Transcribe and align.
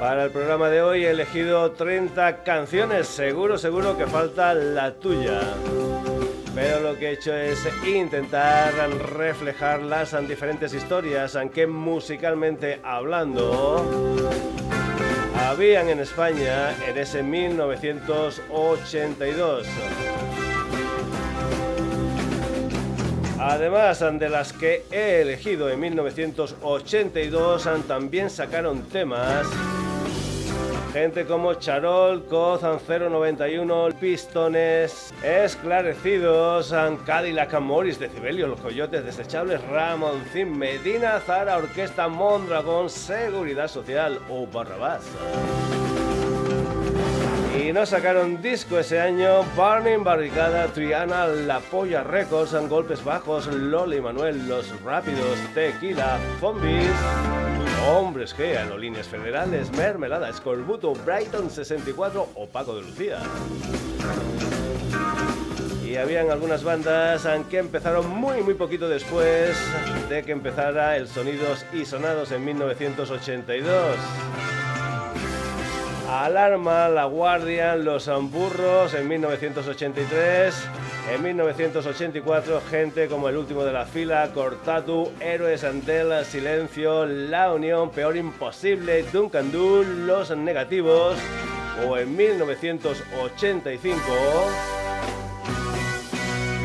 Para 0.00 0.24
el 0.24 0.30
programa 0.32 0.68
de 0.68 0.82
hoy 0.82 1.04
he 1.04 1.10
elegido 1.10 1.70
30 1.70 2.42
canciones, 2.42 3.06
seguro, 3.06 3.58
seguro 3.58 3.96
que 3.96 4.08
falta 4.08 4.54
la 4.54 4.92
tuya. 4.94 5.40
Pero 6.52 6.80
lo 6.80 6.98
que 6.98 7.10
he 7.10 7.12
hecho 7.12 7.32
es 7.32 7.60
intentar 7.86 8.74
reflejar 9.14 9.82
las 9.82 10.10
diferentes 10.26 10.74
historias, 10.74 11.36
aunque 11.36 11.68
musicalmente 11.68 12.80
hablando, 12.82 13.86
habían 15.36 15.88
en 15.88 16.00
España 16.00 16.74
en 16.86 16.98
ese 16.98 17.22
1982. 17.22 19.66
Además 23.38 24.04
de 24.18 24.28
las 24.28 24.52
que 24.52 24.84
he 24.90 25.22
elegido 25.22 25.68
en 25.68 25.78
1982, 25.80 27.68
también 27.88 28.30
sacaron 28.30 28.82
temas 28.82 29.46
Gente 30.92 31.24
como 31.24 31.54
Charol, 31.54 32.26
Coz, 32.26 32.60
091, 32.60 33.88
Pistones, 33.98 35.14
Esclarecidos, 35.22 36.74
Cadillac 37.06 37.58
Morris, 37.60 37.98
Decibelio, 37.98 38.46
Los 38.46 38.60
Coyotes 38.60 39.02
Desechables, 39.02 39.66
Ramoncín, 39.68 40.58
Medina, 40.58 41.18
Zara, 41.20 41.56
Orquesta 41.56 42.08
Mondragón, 42.08 42.90
Seguridad 42.90 43.68
Social 43.68 44.20
o 44.28 44.46
Barrabás. 44.46 45.02
Y 47.72 47.74
nos 47.74 47.88
sacaron 47.88 48.42
disco 48.42 48.78
ese 48.78 49.00
año 49.00 49.44
Burning 49.56 50.04
Barricada, 50.04 50.66
Triana, 50.66 51.26
La 51.26 51.58
Polla 51.58 52.02
Records, 52.02 52.52
Golpes 52.68 53.02
Bajos, 53.02 53.46
Loli 53.46 53.98
Manuel, 53.98 54.46
Los 54.46 54.78
Rápidos, 54.82 55.38
Tequila, 55.54 56.18
Zombies, 56.38 56.90
Hombres 57.88 58.36
G, 58.36 58.58
Aerolíneas 58.58 59.08
Federales, 59.08 59.72
Mermelada, 59.72 60.28
Escorbuto, 60.28 60.92
Brighton 60.92 61.48
64 61.48 62.28
o 62.34 62.46
Paco 62.46 62.76
de 62.76 62.82
Lucía. 62.82 63.20
Y 65.82 65.96
habían 65.96 66.30
algunas 66.30 66.62
bandas 66.64 67.26
que 67.48 67.56
empezaron 67.56 68.06
muy 68.06 68.42
muy 68.42 68.52
poquito 68.52 68.86
después 68.86 69.56
de 70.10 70.22
que 70.24 70.32
empezara 70.32 70.98
el 70.98 71.08
Sonidos 71.08 71.64
y 71.72 71.86
Sonados 71.86 72.32
en 72.32 72.44
1982. 72.44 73.96
Alarma, 76.12 76.90
La 76.90 77.06
Guardia, 77.06 77.74
Los 77.74 78.06
Hamburros 78.06 78.92
en 78.92 79.08
1983. 79.08 80.54
En 81.10 81.22
1984, 81.22 82.60
gente 82.70 83.08
como 83.08 83.30
El 83.30 83.38
Último 83.38 83.64
de 83.64 83.72
la 83.72 83.86
Fila, 83.86 84.30
Cortatu, 84.34 85.10
Héroes 85.20 85.64
Antel, 85.64 86.22
Silencio, 86.26 87.06
La 87.06 87.50
Unión, 87.52 87.90
Peor 87.90 88.18
Imposible, 88.18 89.04
Duncan 89.04 89.50
Du, 89.50 89.82
Los 89.82 90.36
Negativos. 90.36 91.16
O 91.88 91.96
en 91.96 92.14
1985, 92.14 94.02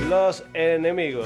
Los 0.09 0.43
Enemigos. 0.53 1.25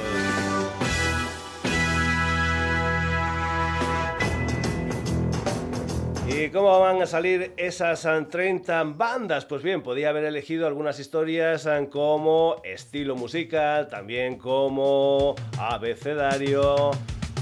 ¿Y 6.33 6.49
cómo 6.49 6.79
van 6.79 7.01
a 7.01 7.05
salir 7.05 7.51
esas 7.57 8.07
30 8.29 8.83
bandas? 8.85 9.45
Pues 9.45 9.61
bien, 9.61 9.81
podía 9.83 10.09
haber 10.09 10.23
elegido 10.23 10.65
algunas 10.65 10.97
historias 10.97 11.67
como 11.89 12.61
estilo 12.63 13.17
musical, 13.17 13.89
también 13.89 14.37
como 14.37 15.35
abecedario, 15.59 16.91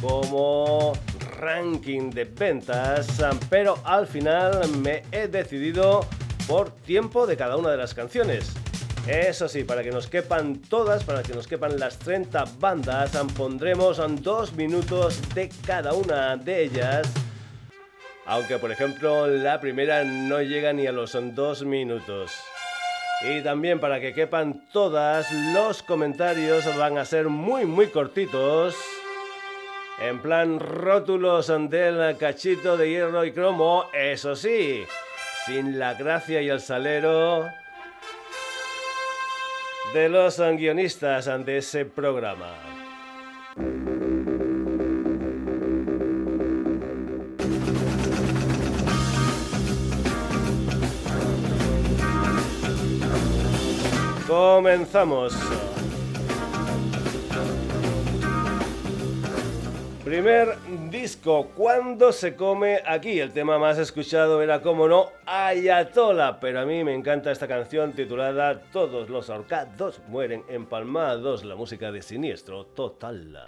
como 0.01 0.93
ranking 1.37 2.09
de 2.09 2.25
ventas, 2.25 3.07
pero 3.47 3.77
al 3.83 4.07
final 4.07 4.67
me 4.79 5.03
he 5.11 5.27
decidido 5.27 6.05
por 6.47 6.71
tiempo 6.71 7.27
de 7.27 7.37
cada 7.37 7.57
una 7.57 7.69
de 7.69 7.77
las 7.77 7.93
canciones. 7.93 8.51
Eso 9.07 9.47
sí, 9.47 9.63
para 9.63 9.83
que 9.83 9.91
nos 9.91 10.07
quepan 10.07 10.61
todas, 10.63 11.03
para 11.03 11.21
que 11.21 11.33
nos 11.33 11.47
quepan 11.47 11.79
las 11.79 11.99
30 11.99 12.43
bandas, 12.59 13.11
pondremos 13.37 14.01
dos 14.21 14.53
minutos 14.53 15.21
de 15.35 15.49
cada 15.65 15.93
una 15.93 16.35
de 16.37 16.63
ellas 16.63 17.07
aunque 18.29 18.59
por 18.59 18.71
ejemplo 18.71 19.27
la 19.27 19.59
primera 19.59 20.03
no 20.03 20.41
llega 20.41 20.71
ni 20.71 20.85
a 20.85 20.91
los 20.91 21.17
dos 21.33 21.65
minutos. 21.65 22.31
Y 23.21 23.41
también 23.41 23.79
para 23.79 23.99
que 23.99 24.13
quepan 24.13 24.65
todas, 24.71 25.29
los 25.53 25.83
comentarios 25.83 26.63
van 26.77 26.97
a 26.97 27.05
ser 27.05 27.27
muy 27.27 27.65
muy 27.65 27.87
cortitos. 27.87 28.75
En 29.99 30.21
plan 30.21 30.59
rótulos 30.59 31.47
del 31.69 32.15
cachito 32.17 32.77
de 32.77 32.89
hierro 32.89 33.25
y 33.25 33.33
cromo, 33.33 33.85
eso 33.93 34.35
sí, 34.35 34.85
sin 35.45 35.77
la 35.77 35.95
gracia 35.95 36.41
y 36.41 36.49
el 36.49 36.61
salero 36.61 37.49
de 39.93 40.07
los 40.07 40.39
guionistas 40.39 41.25
de 41.45 41.57
ese 41.57 41.83
programa. 41.83 42.53
Comenzamos. 54.29 55.33
Primer 60.05 60.55
disco, 60.91 61.47
¿cuándo 61.55 62.11
se 62.11 62.35
come 62.35 62.79
aquí? 62.85 63.19
El 63.19 63.31
tema 63.31 63.57
más 63.57 63.79
escuchado 63.79 64.43
era, 64.43 64.61
como 64.61 64.87
no, 64.87 65.07
Ayatola, 65.25 66.39
pero 66.39 66.59
a 66.59 66.65
mí 66.65 66.83
me 66.83 66.93
encanta 66.93 67.31
esta 67.31 67.47
canción 67.47 67.93
titulada 67.93 68.61
Todos 68.71 69.09
los 69.09 69.31
ahorcados 69.31 69.99
mueren 70.07 70.43
empalmados, 70.47 71.43
la 71.43 71.55
música 71.55 71.91
de 71.91 72.03
Siniestro 72.03 72.65
Total. 72.67 73.45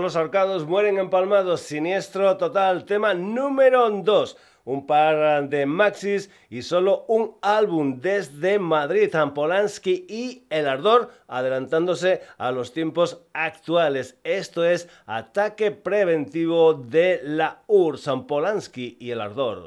Los 0.00 0.16
ahorcados 0.16 0.66
mueren 0.66 0.98
empalmados. 0.98 1.60
Siniestro 1.60 2.36
total. 2.36 2.84
Tema 2.84 3.14
número 3.14 3.90
2 3.90 4.36
un 4.66 4.84
par 4.84 5.48
de 5.48 5.64
maxis 5.64 6.28
y 6.50 6.62
solo 6.62 7.04
un 7.08 7.36
álbum 7.40 8.00
desde 8.00 8.58
Madrid, 8.58 9.14
Polanski 9.32 10.06
y 10.08 10.44
El 10.50 10.66
Ardor, 10.66 11.10
adelantándose 11.28 12.20
a 12.36 12.50
los 12.50 12.72
tiempos 12.72 13.22
actuales. 13.32 14.18
Esto 14.24 14.64
es 14.64 14.88
Ataque 15.06 15.70
Preventivo 15.70 16.74
de 16.74 17.20
la 17.22 17.62
URSS, 17.68 18.24
Polanski 18.26 18.96
y 19.00 19.12
El 19.12 19.20
Ardor. 19.20 19.66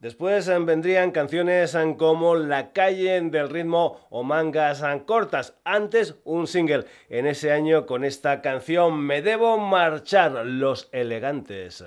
Después 0.00 0.48
eh, 0.48 0.58
vendrían 0.58 1.10
canciones 1.10 1.74
eh, 1.74 1.94
como 1.98 2.34
La 2.34 2.72
calle 2.72 3.20
del 3.20 3.50
ritmo 3.50 4.06
o 4.08 4.22
mangas 4.22 4.82
eh, 4.82 5.02
cortas. 5.04 5.58
Antes 5.62 6.14
un 6.24 6.46
single 6.46 6.86
en 7.10 7.26
ese 7.26 7.52
año 7.52 7.84
con 7.84 8.04
esta 8.04 8.40
canción 8.40 8.98
Me 8.98 9.20
debo 9.20 9.58
marchar, 9.58 10.46
los 10.46 10.88
elegantes. 10.92 11.84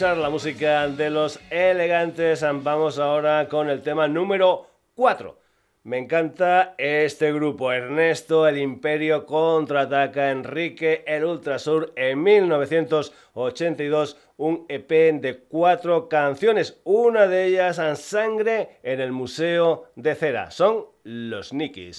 La 0.00 0.30
música 0.30 0.88
de 0.88 1.10
los 1.10 1.38
elegantes. 1.50 2.42
Vamos 2.62 2.98
ahora 2.98 3.46
con 3.48 3.68
el 3.68 3.82
tema 3.82 4.08
número 4.08 4.66
4. 4.94 5.38
Me 5.82 5.98
encanta 5.98 6.74
este 6.78 7.30
grupo. 7.34 7.70
Ernesto, 7.70 8.48
el 8.48 8.56
Imperio 8.56 9.26
contraataca. 9.26 10.30
Enrique, 10.30 11.04
el 11.06 11.26
Ultrasur 11.26 11.92
en 11.96 12.22
1982. 12.22 14.16
Un 14.38 14.64
EP 14.70 14.88
de 15.20 15.44
cuatro 15.46 16.08
canciones. 16.08 16.80
Una 16.84 17.26
de 17.26 17.44
ellas, 17.44 17.78
en 17.78 17.96
Sangre 17.96 18.78
en 18.82 19.00
el 19.00 19.12
Museo 19.12 19.90
de 19.96 20.14
Cera. 20.14 20.50
Son 20.50 20.86
los 21.04 21.52
Nikis. 21.52 21.98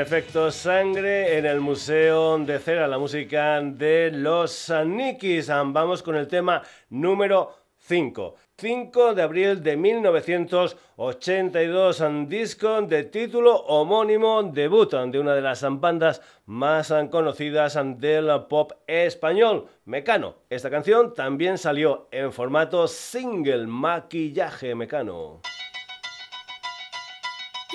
Efecto 0.00 0.50
sangre 0.50 1.36
en 1.36 1.44
el 1.44 1.60
Museo 1.60 2.38
de 2.38 2.58
Cera, 2.58 2.88
la 2.88 2.96
música 2.96 3.60
de 3.60 4.10
los 4.10 4.72
Nikis. 4.86 5.48
Vamos 5.48 6.02
con 6.02 6.16
el 6.16 6.26
tema 6.26 6.62
número 6.88 7.54
5. 7.80 8.34
5 8.56 9.14
de 9.14 9.22
abril 9.22 9.62
de 9.62 9.76
1982, 9.76 12.00
un 12.00 12.26
disco 12.28 12.80
de 12.80 13.04
título 13.04 13.56
homónimo, 13.56 14.42
debut 14.42 14.90
de 14.90 15.20
una 15.20 15.34
de 15.34 15.42
las 15.42 15.62
bandas 15.68 16.22
más 16.46 16.90
conocidas 17.10 17.78
del 17.98 18.30
pop 18.48 18.72
español, 18.86 19.66
Mecano. 19.84 20.36
Esta 20.48 20.70
canción 20.70 21.12
también 21.12 21.58
salió 21.58 22.08
en 22.10 22.32
formato 22.32 22.88
single, 22.88 23.66
maquillaje 23.66 24.74
Mecano. 24.74 25.42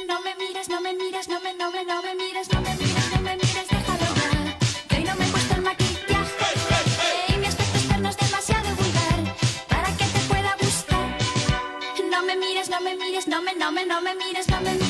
No 0.03 0.21
me 0.21 0.35
mires, 0.35 0.67
no 0.67 0.81
me 0.81 0.93
mires, 0.93 1.29
no 1.29 1.39
me, 1.39 1.53
no 1.53 1.71
me, 1.71 1.85
no 1.85 2.01
me 2.03 2.13
mires, 2.15 2.51
no 2.53 2.59
me 2.61 2.75
mires, 2.75 3.11
no 3.15 3.21
me 3.21 3.35
mires, 3.37 3.67
déjalo 3.69 4.05
ya. 4.15 4.57
Que 4.89 4.97
hoy 4.97 5.03
no 5.05 5.15
me 5.15 5.25
puesto 5.27 5.55
el 5.55 5.61
maquillaje. 5.61 6.47
Y 7.29 7.37
mi 7.37 7.47
aspecto 7.47 7.77
externo 7.77 8.09
es 8.09 8.17
demasiado 8.17 8.75
vulgar 8.75 9.35
para 9.69 9.87
que 9.97 10.05
te 10.05 10.19
pueda 10.27 10.55
gustar. 10.59 11.17
No 12.11 12.23
me 12.23 12.35
mires, 12.35 12.69
no 12.69 12.81
me 12.81 12.95
mires, 12.97 13.27
no 13.27 13.41
me, 13.41 13.55
no 13.55 13.71
me, 13.71 13.85
no 13.85 14.01
me 14.01 14.15
mires, 14.15 14.47
no 14.49 14.59
me 14.61 14.73
mires, 14.73 14.85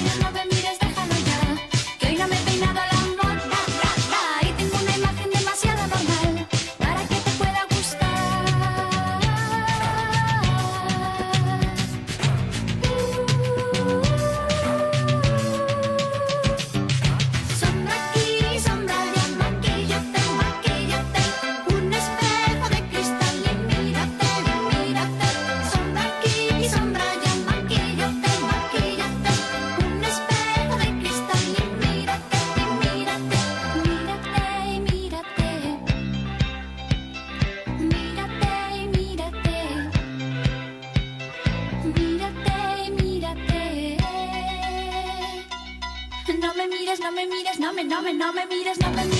no 47.05 47.12
me 47.12 47.27
mires, 47.27 47.59
no 47.59 47.71
me, 47.71 47.83
no 47.83 48.01
me, 48.01 48.13
no 48.13 48.33
me 48.33 48.47
mires, 48.47 48.79
no 48.79 48.89
me. 48.89 49.14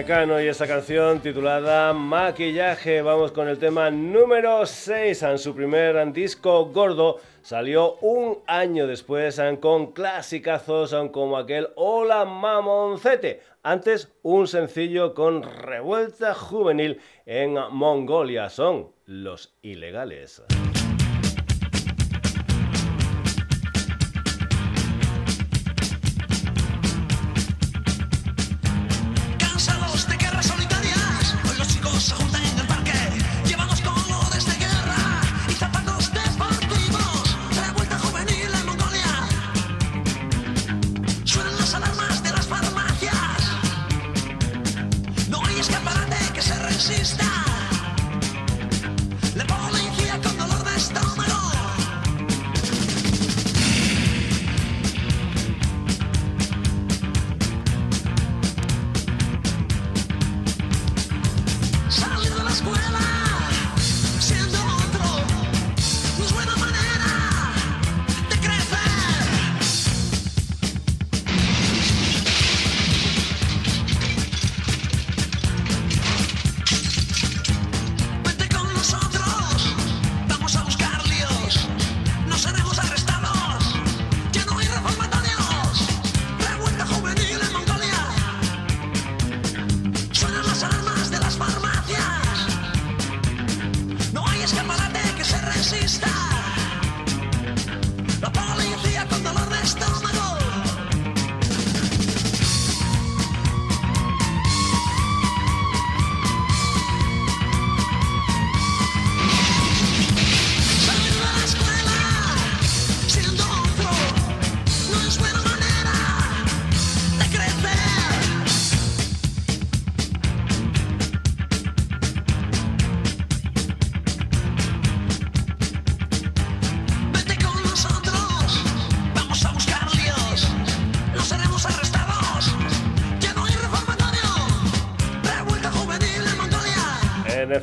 Y 0.00 0.46
esa 0.46 0.68
canción 0.68 1.18
titulada 1.18 1.92
Maquillaje. 1.92 3.02
Vamos 3.02 3.32
con 3.32 3.48
el 3.48 3.58
tema 3.58 3.90
número 3.90 4.64
6. 4.64 5.24
En 5.24 5.38
su 5.38 5.56
primer 5.56 6.12
disco 6.12 6.66
gordo 6.66 7.18
salió 7.42 7.94
un 7.96 8.38
año 8.46 8.86
después 8.86 9.40
con 9.60 9.90
clasicazos 9.90 10.94
como 11.10 11.36
aquel 11.36 11.70
Hola 11.74 12.24
Mamoncete. 12.24 13.40
Antes 13.64 14.12
un 14.22 14.46
sencillo 14.46 15.14
con 15.14 15.42
revuelta 15.42 16.32
juvenil 16.32 17.00
en 17.26 17.54
Mongolia. 17.72 18.50
Son 18.50 18.92
los 19.04 19.52
ilegales. 19.62 20.42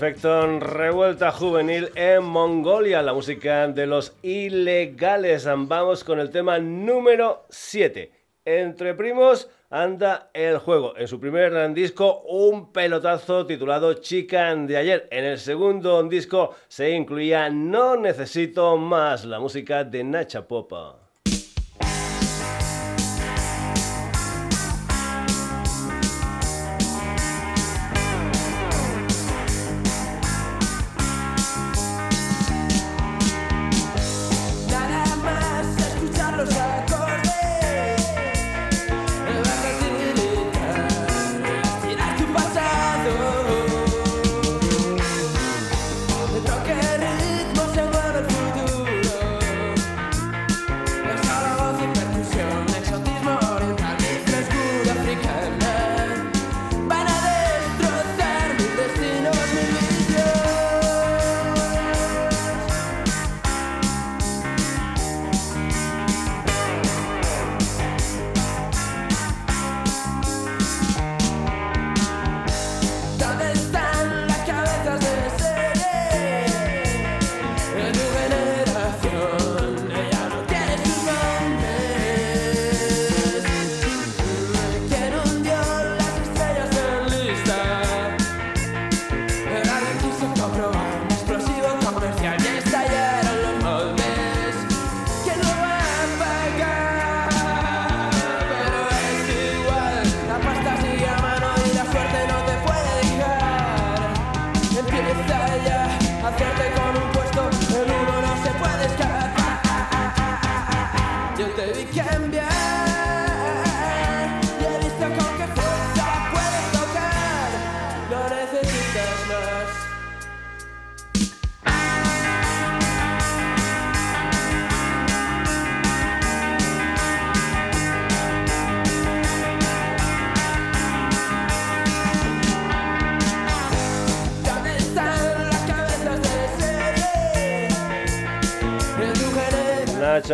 Revuelta 0.06 1.32
juvenil 1.32 1.90
en 1.96 2.24
Mongolia, 2.24 3.02
la 3.02 3.12
música 3.12 3.68
de 3.68 3.88
los 3.88 4.16
ilegales. 4.22 5.46
Vamos 5.46 6.04
con 6.04 6.20
el 6.20 6.30
tema 6.30 6.60
número 6.60 7.48
7. 7.50 8.12
Entre 8.46 8.94
primos 8.94 9.50
anda 9.72 10.30
el 10.36 10.60
juego. 10.60 10.96
En 10.96 11.08
su 11.08 11.20
primer 11.20 11.74
disco, 11.74 12.22
un 12.28 12.72
pelotazo 12.72 13.48
titulado 13.48 13.96
Chica 13.96 14.56
de 14.56 14.78
ayer. 14.78 15.08
En 15.10 15.26
el 15.26 15.40
segundo 15.40 16.04
disco 16.04 16.54
se 16.68 16.92
incluía 16.92 17.50
No 17.50 17.96
necesito 17.96 18.78
más, 18.78 19.26
la 19.26 19.40
música 19.40 19.84
de 19.84 20.04
Nacha 20.04 20.48
Popa. 20.48 21.05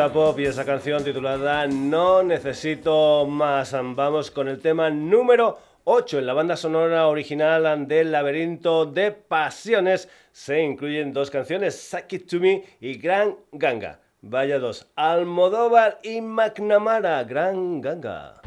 Pop 0.09 0.39
y 0.39 0.45
esa 0.45 0.65
canción 0.65 1.03
titulada 1.03 1.67
No 1.67 2.23
necesito 2.23 3.25
más. 3.27 3.71
Vamos 3.71 4.31
con 4.31 4.47
el 4.47 4.59
tema 4.59 4.89
número 4.89 5.59
8 5.83 6.19
en 6.19 6.25
la 6.25 6.33
banda 6.33 6.57
sonora 6.57 7.07
original 7.07 7.87
del 7.87 8.11
Laberinto 8.11 8.87
de 8.87 9.11
Pasiones. 9.11 10.09
Se 10.31 10.61
incluyen 10.61 11.13
dos 11.13 11.29
canciones, 11.29 11.79
Suck 11.79 12.11
It 12.13 12.27
To 12.29 12.39
Me 12.39 12.63
y 12.79 12.95
Gran 12.97 13.35
Ganga. 13.51 13.99
Vaya 14.21 14.57
dos, 14.57 14.87
Almodóvar 14.95 15.99
y 16.03 16.19
McNamara, 16.21 17.23
Gran 17.23 17.79
Ganga. 17.79 18.41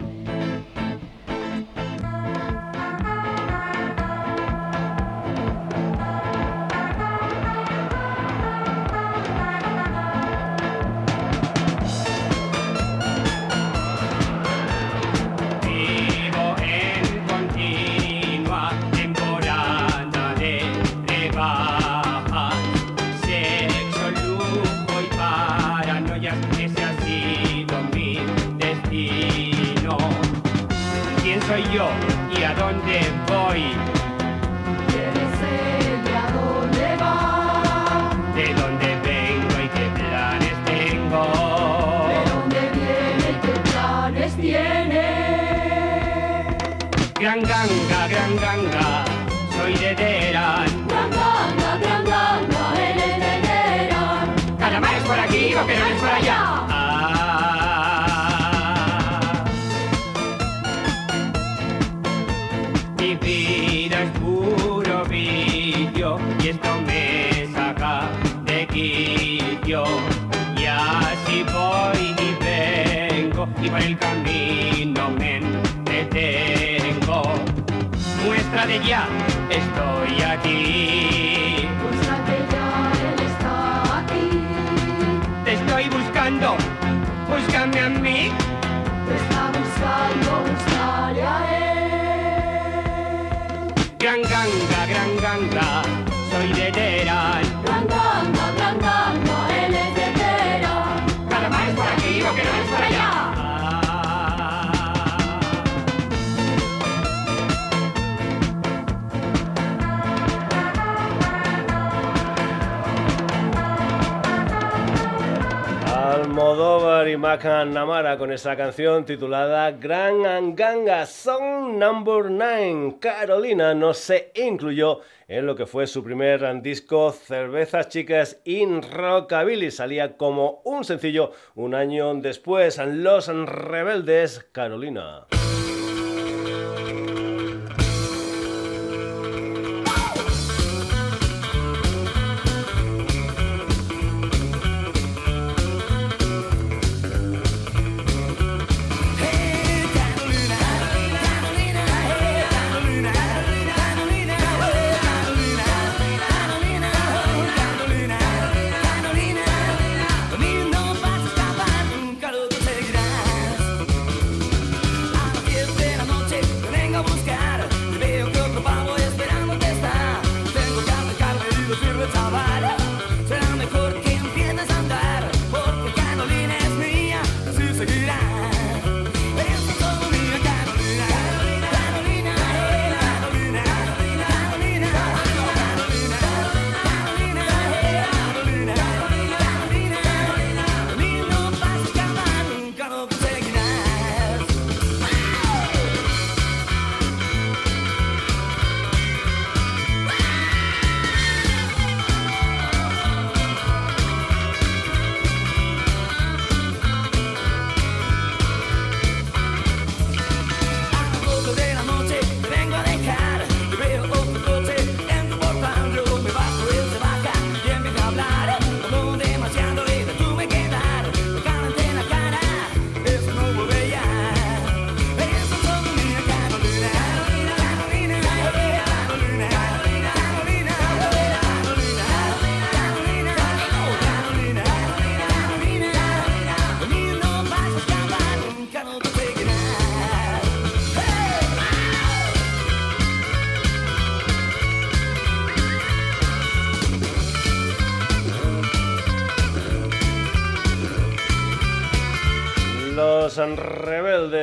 Esa 118.44 118.56
canción 118.56 119.06
titulada 119.06 119.70
Gran 119.70 120.26
Anganga 120.26 121.06
Song 121.06 121.78
Number 121.78 122.30
9. 122.30 122.96
Carolina 123.00 123.72
no 123.72 123.94
se 123.94 124.32
incluyó 124.34 125.00
en 125.28 125.46
lo 125.46 125.56
que 125.56 125.64
fue 125.64 125.86
su 125.86 126.04
primer 126.04 126.60
disco 126.60 127.10
Cervezas 127.10 127.88
Chicas 127.88 128.42
in 128.44 128.82
Rockabilly. 128.82 129.70
Salía 129.70 130.18
como 130.18 130.60
un 130.64 130.84
sencillo 130.84 131.32
un 131.54 131.74
año 131.74 132.14
después. 132.16 132.76
Los 132.76 133.28
Rebeldes, 133.28 134.46
Carolina. 134.52 135.26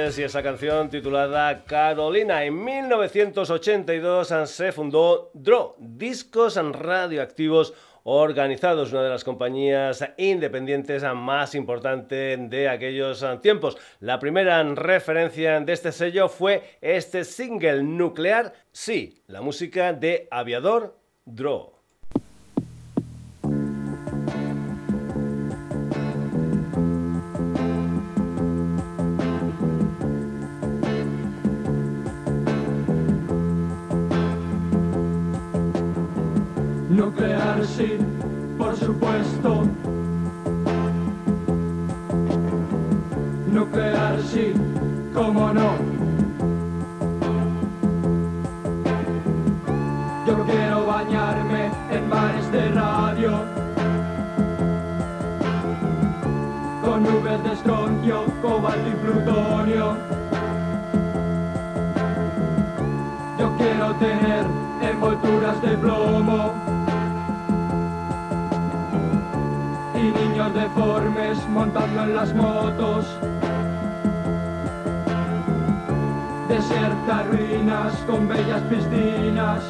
Y 0.02 0.24
esa 0.24 0.42
canción 0.42 0.90
titulada 0.90 1.64
Carolina. 1.64 2.44
En 2.44 2.64
1982 2.64 4.34
se 4.46 4.72
fundó 4.72 5.30
DRO, 5.36 5.76
Discos 5.78 6.56
Radioactivos 6.56 7.76
Organizados, 8.04 8.92
una 8.92 9.04
de 9.04 9.10
las 9.10 9.24
compañías 9.24 10.04
independientes 10.18 11.04
más 11.16 11.54
importantes 11.54 12.50
de 12.50 12.68
aquellos 12.68 13.24
tiempos. 13.44 13.78
La 14.00 14.18
primera 14.18 14.64
referencia 14.64 15.60
de 15.60 15.72
este 15.72 15.92
sello 15.92 16.30
fue 16.30 16.64
este 16.82 17.24
single 17.24 17.84
nuclear, 17.84 18.54
sí, 18.72 19.22
la 19.28 19.42
música 19.42 19.94
de 19.94 20.28
Aviador 20.32 20.98
DRO. 21.26 21.81
Nuclear 36.92 37.66
sí, 37.66 37.98
por 38.58 38.76
supuesto. 38.76 39.64
Nuclear 43.50 44.22
sí, 44.22 44.54
cómo 45.14 45.54
no. 45.54 45.72
Yo 50.28 50.46
quiero 50.46 50.86
bañarme 50.86 51.72
en 51.92 52.10
mares 52.10 52.52
de 52.52 52.70
radio. 52.72 53.32
Con 56.84 57.04
nubes 57.04 57.42
de 57.42 57.54
estroncio, 57.54 58.26
cobalto 58.42 58.90
y 58.90 58.94
plutonio. 58.96 59.96
Yo 63.40 63.58
quiero 63.58 63.96
tener 63.96 64.46
envolturas 64.82 65.62
de 65.62 65.78
plomo. 65.78 66.61
Niños 70.12 70.54
deformes 70.54 71.38
montando 71.50 72.04
en 72.04 72.16
las 72.16 72.34
motos. 72.34 73.06
Desiertas 76.48 77.28
ruinas 77.28 77.94
con 78.08 78.28
bellas 78.28 78.62
piscinas. 78.64 79.64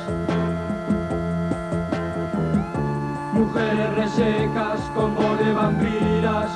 Mujeres 3.34 3.96
resecas 3.96 4.80
con 4.96 5.16
de 5.38 5.54
vampiras. 5.54 6.52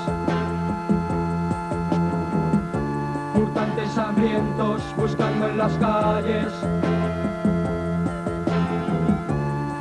Murtantes 3.34 3.98
hambrientos 3.98 4.82
buscando 4.98 5.48
en 5.48 5.58
las 5.58 5.74
calles. 5.74 6.52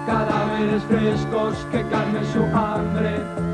Cadáveres 0.06 0.82
frescos 0.84 1.66
que 1.70 1.82
calmen 1.88 2.24
su 2.26 2.44
hambre. 2.56 3.53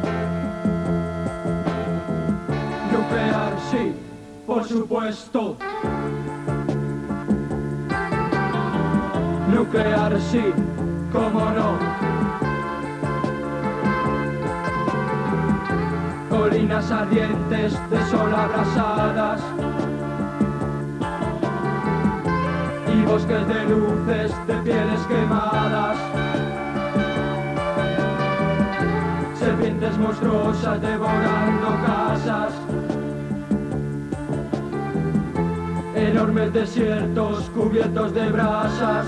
Por 4.51 4.67
supuesto. 4.67 5.57
Nuclear, 9.55 10.21
sí, 10.21 10.43
cómo 11.13 11.45
no. 11.51 11.79
Colinas 16.29 16.91
ardientes 16.91 17.91
de 17.91 18.05
sol 18.07 18.35
abrasadas. 18.35 19.41
Y 22.93 23.03
bosques 23.05 23.47
de 23.47 23.65
luces 23.67 24.47
de 24.49 24.55
pieles 24.65 25.01
quemadas. 25.07 25.97
Serpientes 29.39 29.97
monstruosas 29.97 30.81
devorando 30.81 31.69
casas. 31.87 32.70
Enormes 36.11 36.53
desiertos 36.53 37.49
cubiertos 37.51 38.13
de 38.13 38.29
brasas. 38.31 39.07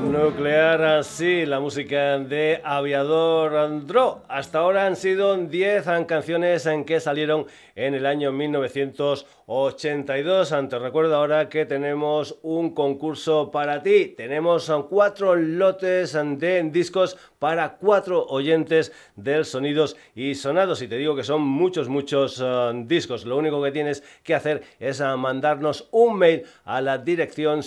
Nuclear, 0.00 0.82
así, 0.82 1.44
la 1.44 1.60
música 1.60 2.18
de 2.18 2.62
Aviador 2.64 3.54
Andro. 3.54 4.22
Hasta 4.28 4.60
ahora 4.60 4.86
han 4.86 4.96
sido 4.96 5.36
10 5.36 5.84
canciones 6.06 6.64
en 6.64 6.86
que 6.86 7.00
salieron 7.00 7.44
en 7.74 7.94
el 7.94 8.06
año 8.06 8.32
1982. 8.32 10.54
Te 10.68 10.78
recuerdo 10.78 11.16
ahora 11.16 11.48
que 11.48 11.66
tenemos 11.66 12.38
un 12.42 12.72
concurso 12.74 13.50
para 13.50 13.82
ti. 13.82 14.14
Tenemos 14.16 14.72
cuatro 14.88 15.34
lotes 15.36 16.12
de 16.12 16.62
discos 16.70 17.18
para 17.38 17.76
cuatro 17.76 18.26
oyentes 18.26 18.92
del 19.16 19.46
Sonidos 19.46 19.96
y 20.14 20.34
Sonados. 20.34 20.82
Y 20.82 20.88
te 20.88 20.96
digo 20.96 21.16
que 21.16 21.24
son 21.24 21.40
muchos, 21.42 21.88
muchos 21.88 22.38
uh, 22.40 22.72
discos. 22.84 23.24
Lo 23.24 23.38
único 23.38 23.62
que 23.62 23.72
tienes 23.72 24.02
que 24.22 24.34
hacer 24.34 24.62
es 24.78 25.00
uh, 25.00 25.16
mandarnos 25.16 25.88
un 25.90 26.18
mail 26.18 26.42
a 26.64 26.82
la 26.82 26.98
dirección 26.98 27.62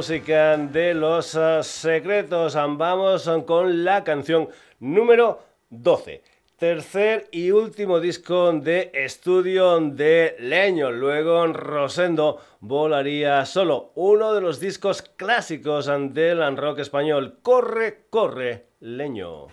Música 0.05 0.59
de 0.59 0.93
los 0.93 1.35
eh, 1.35 1.61
secretos. 1.63 2.55
Vamos 2.55 3.31
con 3.47 3.85
la 3.85 4.05
canción 4.05 4.51
número 4.79 5.41
12. 5.71 6.23
Tercer 6.59 7.27
y 7.33 7.53
último 7.53 8.01
disco 8.01 8.53
de 8.53 8.91
estudio 8.93 9.81
de 9.81 10.37
Leño. 10.41 10.93
Luego 10.93 11.47
Rosendo 11.47 12.39
volaría 12.61 13.47
solo. 13.47 13.93
Uno 13.95 14.35
de 14.35 14.43
los 14.43 14.61
discos 14.61 15.01
clásicos 15.01 15.91
del 16.11 16.55
rock 16.55 16.81
español. 16.81 17.39
Corre, 17.41 18.05
corre, 18.11 18.67
Leño. 18.81 19.47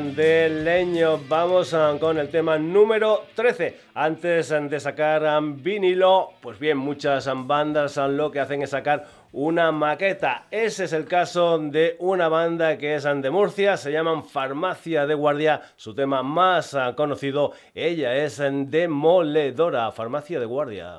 Música 0.00 0.22
del 0.22 0.64
leño. 0.64 1.18
Vamos 1.28 1.74
ah, 1.74 1.96
con 1.98 2.18
el 2.18 2.28
tema 2.28 2.58
número 2.58 3.24
13. 3.34 3.76
Antes 3.94 4.52
ah, 4.52 4.60
de 4.60 4.80
sacar 4.80 5.24
ah, 5.24 5.40
vinilo, 5.42 6.30
pues 6.40 6.58
bien, 6.58 6.78
muchas 6.78 7.28
bandas 7.46 7.96
lo 7.96 8.30
que 8.30 8.40
hacen 8.40 8.62
es 8.62 8.70
sacar 8.70 9.06
una 9.32 9.72
maqueta. 9.72 10.46
Ese 10.50 10.84
es 10.84 10.92
el 10.92 11.06
caso 11.06 11.58
de 11.58 11.96
una 12.00 12.28
banda 12.28 12.76
que 12.78 12.94
es 12.94 13.04
de 13.04 13.30
Murcia, 13.30 13.76
se 13.76 13.92
llaman 13.92 14.24
Farmacia 14.24 15.06
de 15.06 15.14
Guardia. 15.14 15.62
Su 15.76 15.94
tema 15.94 16.22
más 16.22 16.76
conocido, 16.96 17.52
ella 17.74 18.16
es 18.16 18.38
Demoledora, 18.38 19.90
Farmacia 19.92 20.40
de 20.40 20.46
Guardia. 20.46 20.98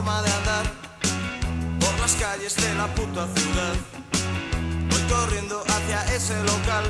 De 0.00 0.08
andar 0.08 0.64
por 1.78 2.00
las 2.00 2.14
calles 2.14 2.56
de 2.56 2.74
la 2.76 2.86
puta 2.94 3.28
ciudad. 3.34 3.74
Voy 4.88 5.02
corriendo 5.02 5.62
hacia 5.68 6.14
ese 6.14 6.34
local. 6.44 6.84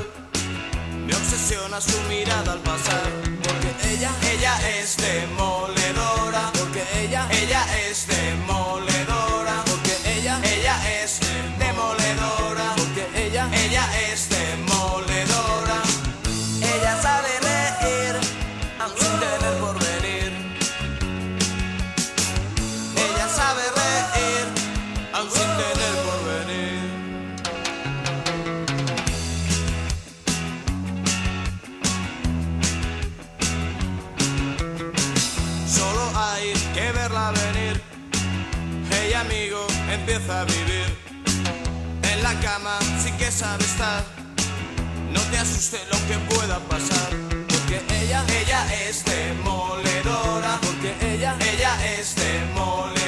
Me 1.05 1.13
obsesiona 1.13 1.81
su 1.81 1.99
mirada 2.07 2.53
al 2.53 2.59
pasar. 2.59 3.03
Porque 3.43 3.93
ella, 3.93 4.09
ella 4.31 4.55
es 4.79 4.95
demoledora. 4.95 6.49
Porque 6.57 6.83
ella, 7.03 7.27
ella 7.31 7.65
es 7.89 8.07
demoledora. 8.07 8.92
Cama 42.41 42.77
sí 43.03 43.11
que 43.13 43.31
sabe 43.31 43.63
estar. 43.63 44.03
No 45.11 45.21
te 45.31 45.37
asuste 45.37 45.79
lo 45.91 45.97
que 46.07 46.17
pueda 46.35 46.59
pasar. 46.69 47.09
Porque 47.47 47.81
ella, 48.01 48.23
ella 48.41 48.65
es 48.87 49.03
demoledora. 49.05 50.59
Porque 50.61 50.95
ella, 51.01 51.35
ella 51.39 51.73
es 51.97 52.15
demoledora. 52.15 53.02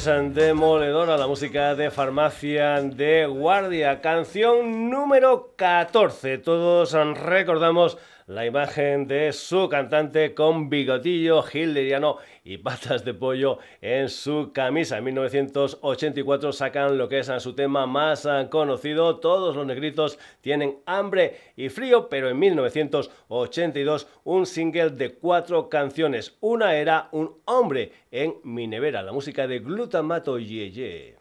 Es 0.00 0.34
demoledora, 0.34 1.18
la 1.18 1.26
música 1.26 1.74
de 1.74 1.90
farmacia 1.90 2.80
de 2.80 3.26
guardia. 3.26 4.00
Canción 4.00 4.88
número 4.88 5.52
14. 5.56 6.38
Todos 6.38 6.92
recordamos 7.18 7.98
la 8.26 8.46
imagen 8.46 9.06
de 9.06 9.34
su 9.34 9.68
cantante 9.68 10.32
con 10.32 10.70
bigotillo 10.70 11.44
hilderiano 11.52 12.16
y 12.44 12.58
patas 12.58 13.04
de 13.04 13.14
pollo 13.14 13.58
en 13.80 14.08
su 14.08 14.52
camisa. 14.52 14.98
En 14.98 15.04
1984 15.04 16.52
sacan 16.52 16.98
lo 16.98 17.08
que 17.08 17.18
es 17.18 17.30
su 17.38 17.54
tema 17.54 17.86
más 17.86 18.26
conocido, 18.50 19.18
Todos 19.18 19.56
los 19.56 19.66
negritos 19.66 20.18
tienen 20.40 20.78
hambre 20.86 21.36
y 21.56 21.68
frío, 21.68 22.08
pero 22.08 22.28
en 22.28 22.38
1982 22.38 24.06
un 24.24 24.46
single 24.46 24.90
de 24.90 25.14
cuatro 25.14 25.68
canciones. 25.68 26.36
Una 26.40 26.76
era 26.76 27.08
Un 27.12 27.36
hombre 27.44 27.92
en 28.10 28.34
mi 28.44 28.66
nevera, 28.66 29.02
la 29.02 29.12
música 29.12 29.46
de 29.46 29.60
Glutamato 29.60 30.38
Yeye. 30.38 31.16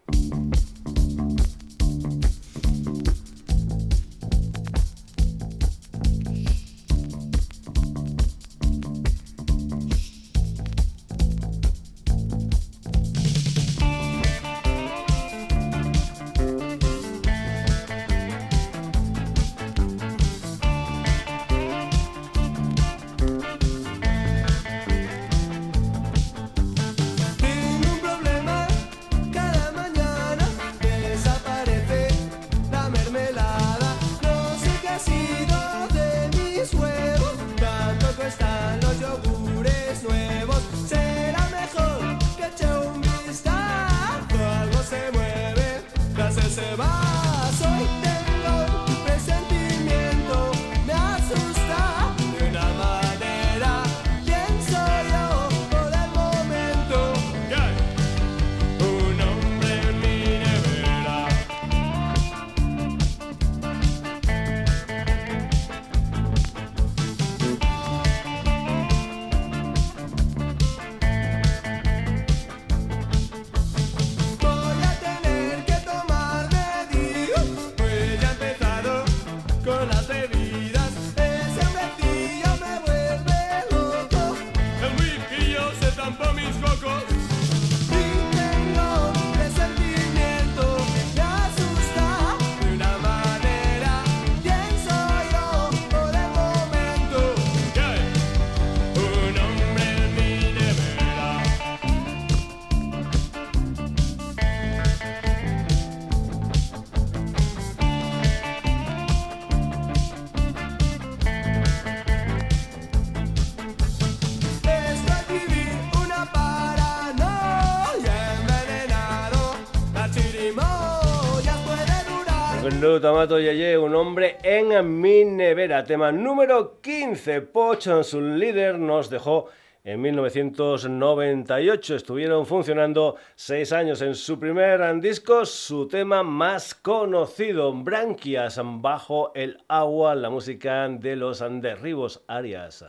Tomato 122.79 123.37
Yeye, 123.37 123.77
un 123.77 123.93
hombre 123.93 124.37
en 124.41 125.01
mi 125.01 125.25
nevera. 125.25 125.83
Tema 125.83 126.13
número 126.13 126.79
15. 126.79 127.41
Poch, 127.41 127.89
su 128.03 128.21
líder, 128.21 128.79
nos 128.79 129.09
dejó 129.09 129.47
en 129.83 129.99
1998. 129.99 131.95
Estuvieron 131.97 132.45
funcionando 132.45 133.17
seis 133.35 133.73
años 133.73 134.01
en 134.01 134.15
su 134.15 134.39
primer 134.39 134.97
disco. 135.01 135.45
Su 135.45 135.89
tema 135.89 136.23
más 136.23 136.73
conocido, 136.73 137.73
Branquias 137.73 138.61
bajo 138.63 139.33
el 139.35 139.61
agua, 139.67 140.15
la 140.15 140.29
música 140.29 140.87
de 140.87 141.17
los 141.17 141.43
derribos 141.61 142.23
Arias. 142.27 142.85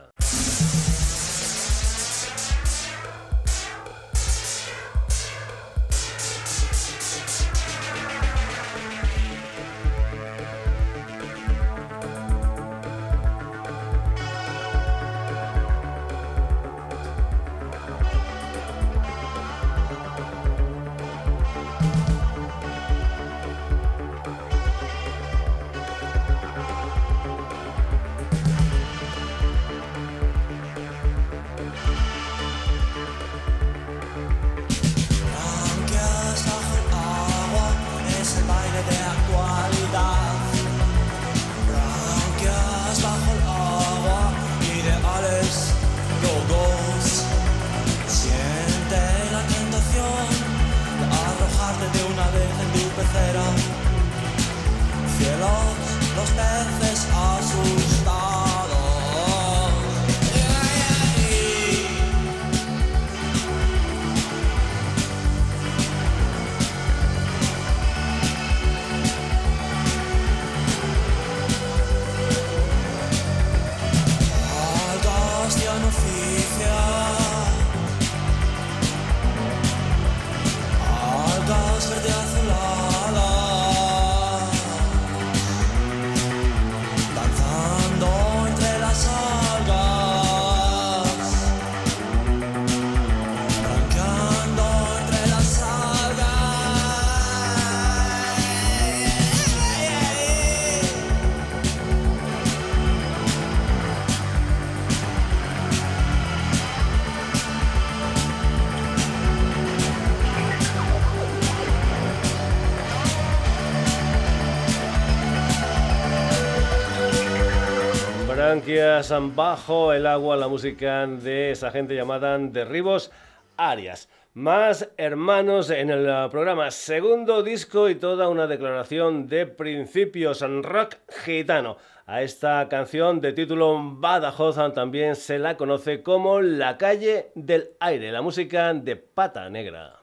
Bajo 119.33 119.93
el 119.93 120.05
agua, 120.05 120.35
la 120.35 120.49
música 120.49 121.07
de 121.07 121.51
esa 121.51 121.71
gente 121.71 121.95
llamada 121.95 122.37
Derribos 122.37 123.09
Arias. 123.55 124.09
Más 124.33 124.89
hermanos 124.97 125.69
en 125.69 125.89
el 125.89 126.05
uh, 126.05 126.29
programa, 126.29 126.69
segundo 126.69 127.43
disco 127.43 127.87
y 127.87 127.95
toda 127.95 128.27
una 128.27 128.47
declaración 128.47 129.29
de 129.29 129.45
principios 129.45 130.41
en 130.41 130.63
rock 130.63 130.95
gitano. 131.23 131.77
A 132.05 132.23
esta 132.23 132.67
canción 132.67 133.21
de 133.21 133.31
título 133.31 133.79
Badajoz 133.79 134.57
también 134.73 135.15
se 135.15 135.39
la 135.39 135.55
conoce 135.55 136.03
como 136.03 136.41
La 136.41 136.77
calle 136.77 137.31
del 137.35 137.69
aire, 137.79 138.11
la 138.11 138.21
música 138.21 138.73
de 138.73 138.97
Pata 138.97 139.49
Negra. 139.49 140.00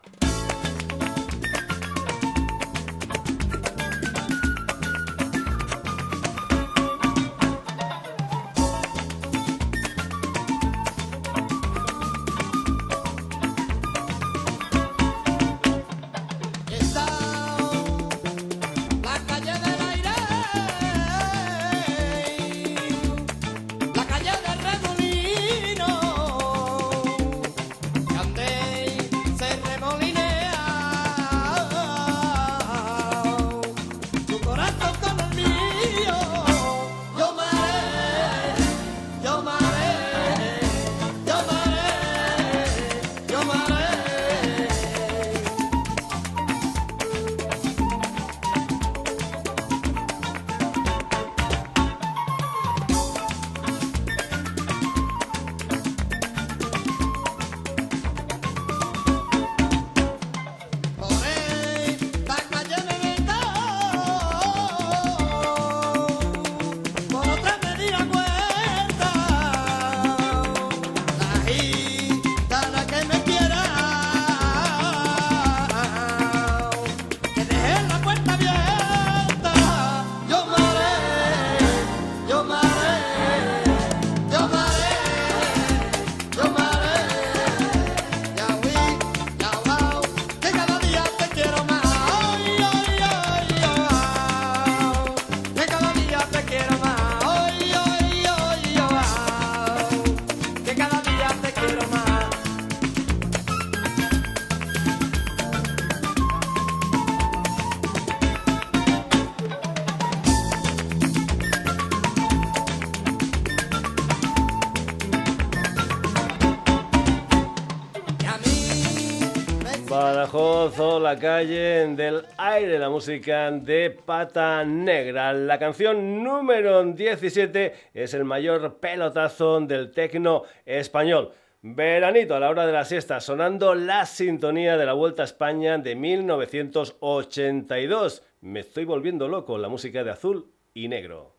La 120.76 121.16
calle 121.18 121.88
del 121.96 122.26
aire, 122.36 122.78
la 122.78 122.90
música 122.90 123.50
de 123.50 123.88
Pata 123.88 124.62
Negra. 124.66 125.32
La 125.32 125.58
canción 125.58 126.22
número 126.22 126.84
17 126.84 127.72
es 127.94 128.12
el 128.12 128.26
mayor 128.26 128.76
pelotazo 128.76 129.62
del 129.62 129.90
tecno 129.92 130.42
español. 130.66 131.32
Veranito 131.62 132.34
a 132.34 132.40
la 132.40 132.50
hora 132.50 132.66
de 132.66 132.74
la 132.74 132.84
siesta, 132.84 133.18
sonando 133.20 133.74
la 133.74 134.04
sintonía 134.04 134.76
de 134.76 134.84
la 134.84 134.92
Vuelta 134.92 135.22
a 135.22 135.24
España 135.24 135.78
de 135.78 135.94
1982. 135.94 138.22
Me 138.42 138.60
estoy 138.60 138.84
volviendo 138.84 139.26
loco, 139.26 139.56
la 139.56 139.70
música 139.70 140.04
de 140.04 140.10
azul 140.10 140.52
y 140.74 140.88
negro. 140.88 141.37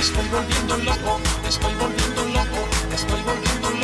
Estoy 0.00 0.26
volviendo 0.28 0.76
loco, 0.78 1.20
estoy 1.46 1.74
volviendo 1.74 2.24
loco, 2.24 2.68
estoy 2.90 3.22
volviendo 3.22 3.70
loco 3.70 3.79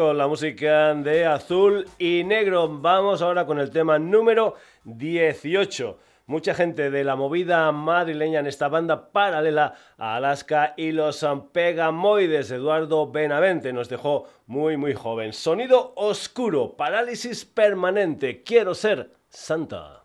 loco 0.00 0.14
la 0.14 0.28
música 0.28 0.94
de 0.94 1.26
azul 1.26 1.86
y 1.98 2.24
negro. 2.24 2.68
Vamos 2.68 3.20
ahora 3.20 3.44
con 3.44 3.58
el 3.58 3.70
tema 3.70 3.98
número 3.98 4.54
18. 4.84 5.98
mucha 6.26 6.54
gente 6.54 6.90
de 6.90 7.04
la 7.04 7.16
movida 7.16 7.70
madrileña 7.70 8.40
en 8.40 8.46
esta 8.46 8.68
banda 8.68 9.12
paralela 9.12 9.74
a 9.98 10.16
Alaska 10.16 10.72
y 10.78 10.92
los 10.92 11.26
Pegamoides. 11.52 12.50
Eduardo 12.50 13.10
Benavente 13.10 13.74
nos 13.74 13.90
dejó 13.90 14.26
muy 14.46 14.78
muy 14.78 14.94
joven. 14.94 15.34
Sonido 15.34 15.92
oscuro, 15.96 16.76
parálisis 16.76 17.44
permanente, 17.44 18.42
quiero 18.42 18.74
ser 18.74 19.10
Santa. 19.28 19.99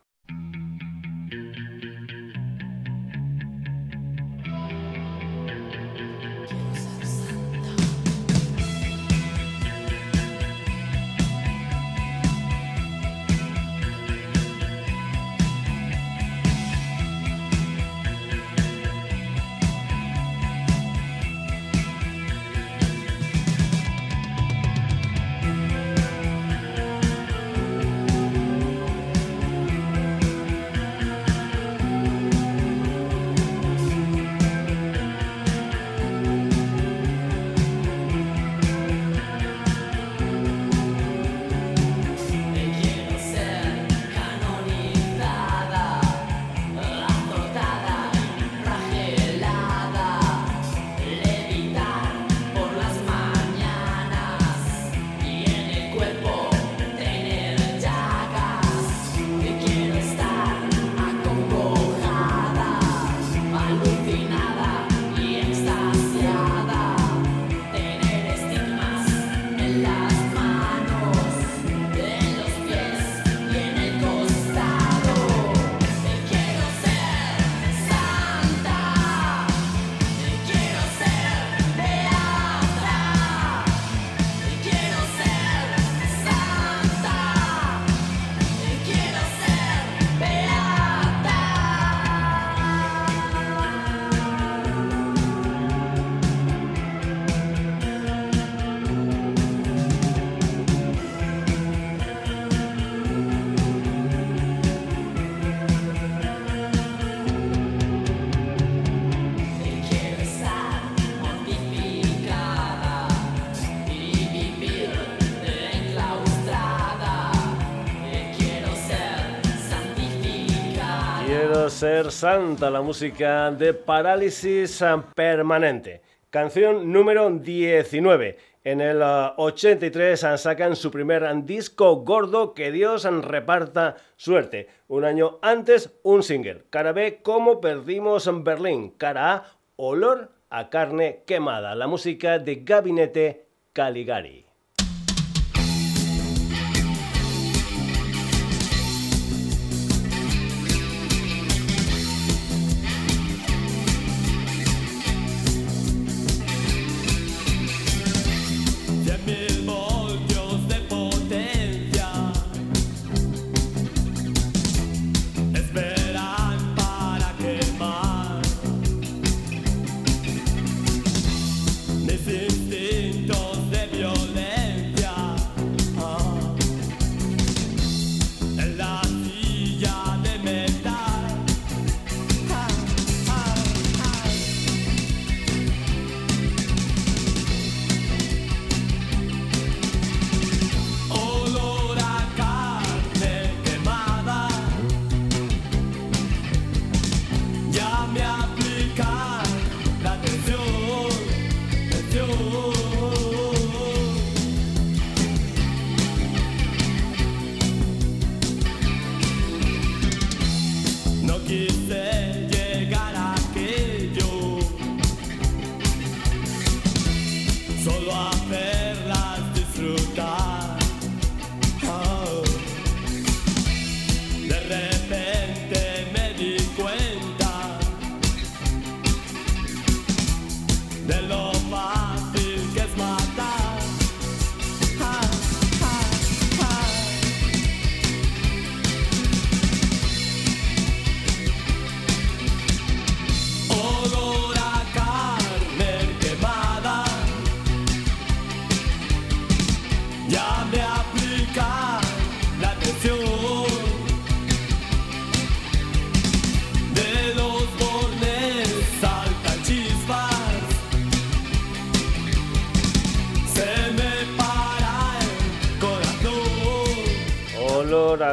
Ser 121.85 122.11
santa, 122.11 122.71
la 122.71 122.81
música 122.81 123.51
de 123.51 123.71
Parálisis 123.71 124.83
Permanente. 125.13 126.01
Canción 126.31 126.91
número 126.91 127.29
19. 127.29 128.39
En 128.63 128.81
el 128.81 129.03
83 129.03 130.23
ah, 130.23 130.35
sacan 130.39 130.75
su 130.75 130.89
primer 130.89 131.23
disco 131.45 131.97
gordo, 131.97 132.55
Que 132.55 132.71
Dios 132.71 133.03
reparta 133.03 133.97
suerte. 134.15 134.67
Un 134.87 135.05
año 135.05 135.37
antes, 135.43 135.91
un 136.01 136.23
single. 136.23 136.63
Cara 136.71 136.91
B, 136.91 137.19
Cómo 137.21 137.61
perdimos 137.61 138.25
en 138.25 138.43
Berlín. 138.43 138.89
Cara 138.97 139.33
A, 139.33 139.43
Olor 139.75 140.31
a 140.49 140.71
carne 140.71 141.21
quemada. 141.27 141.75
La 141.75 141.85
música 141.85 142.39
de 142.39 142.63
Gabinete 142.63 143.45
Caligari. 143.73 144.44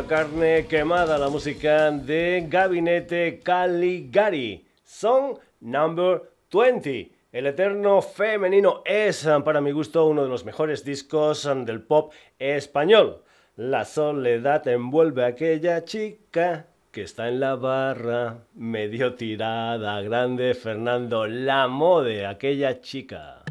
Carne 0.07 0.67
quemada, 0.67 1.19
la 1.19 1.29
música 1.29 1.91
de 1.91 2.47
Gabinete 2.49 3.41
Caligari. 3.43 4.65
Son 4.85 5.39
number 5.61 6.23
20. 6.53 7.11
El 7.33 7.47
Eterno 7.47 8.03
Femenino 8.03 8.83
es, 8.85 9.29
para 9.45 9.61
mi 9.61 9.71
gusto, 9.71 10.07
uno 10.07 10.23
de 10.23 10.29
los 10.29 10.45
mejores 10.45 10.85
discos 10.85 11.49
del 11.65 11.83
pop 11.83 12.13
español. 12.39 13.23
La 13.57 13.85
soledad 13.85 14.67
envuelve 14.69 15.25
a 15.25 15.29
aquella 15.29 15.85
chica 15.85 16.67
que 16.91 17.03
está 17.03 17.29
en 17.29 17.41
la 17.41 17.57
barra, 17.57 18.39
medio 18.55 19.15
tirada, 19.15 20.01
grande 20.03 20.55
Fernando, 20.55 21.27
la 21.27 21.69
mode, 21.69 22.27
aquella 22.27 22.81
chica. 22.81 23.43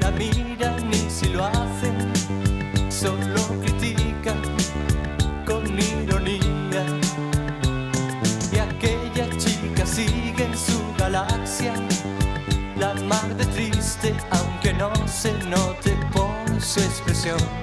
La 0.00 0.10
miran 0.12 0.88
ni 0.90 1.10
si 1.10 1.28
lo 1.28 1.44
hacen, 1.44 2.12
solo 2.90 3.42
critican 3.62 4.40
con 5.46 5.64
ironía. 5.78 6.84
Y 8.52 8.58
aquella 8.58 9.28
chica 9.38 9.86
sigue 9.86 10.44
en 10.44 10.56
su 10.56 10.80
galaxia, 10.98 11.74
la 12.76 12.94
mar 12.94 13.36
de 13.36 13.46
triste, 13.46 14.14
aunque 14.30 14.72
no 14.74 14.90
se 15.06 15.32
note 15.44 15.96
por 16.12 16.60
su 16.60 16.80
expresión. 16.80 17.59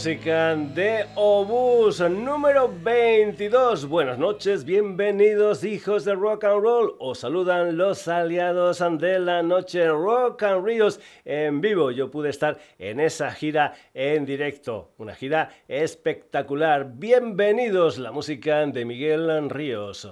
Música 0.00 0.56
de 0.56 1.04
Obús 1.14 2.00
número 2.00 2.72
22. 2.82 3.84
Buenas 3.84 4.16
noches, 4.16 4.64
bienvenidos 4.64 5.62
hijos 5.62 6.06
de 6.06 6.14
rock 6.14 6.44
and 6.44 6.62
roll. 6.62 6.96
Os 6.98 7.18
saludan 7.18 7.76
los 7.76 8.08
aliados 8.08 8.82
de 8.98 9.18
la 9.18 9.42
noche 9.42 9.86
Rock 9.88 10.44
and 10.44 10.64
Ríos 10.64 11.00
en 11.26 11.60
vivo. 11.60 11.90
Yo 11.90 12.10
pude 12.10 12.30
estar 12.30 12.56
en 12.78 12.98
esa 12.98 13.30
gira 13.32 13.74
en 13.92 14.24
directo, 14.24 14.88
una 14.96 15.14
gira 15.14 15.50
espectacular. 15.68 16.92
Bienvenidos 16.94 17.98
la 17.98 18.10
música 18.10 18.64
de 18.64 18.86
Miguel 18.86 19.50
Ríos. 19.50 20.08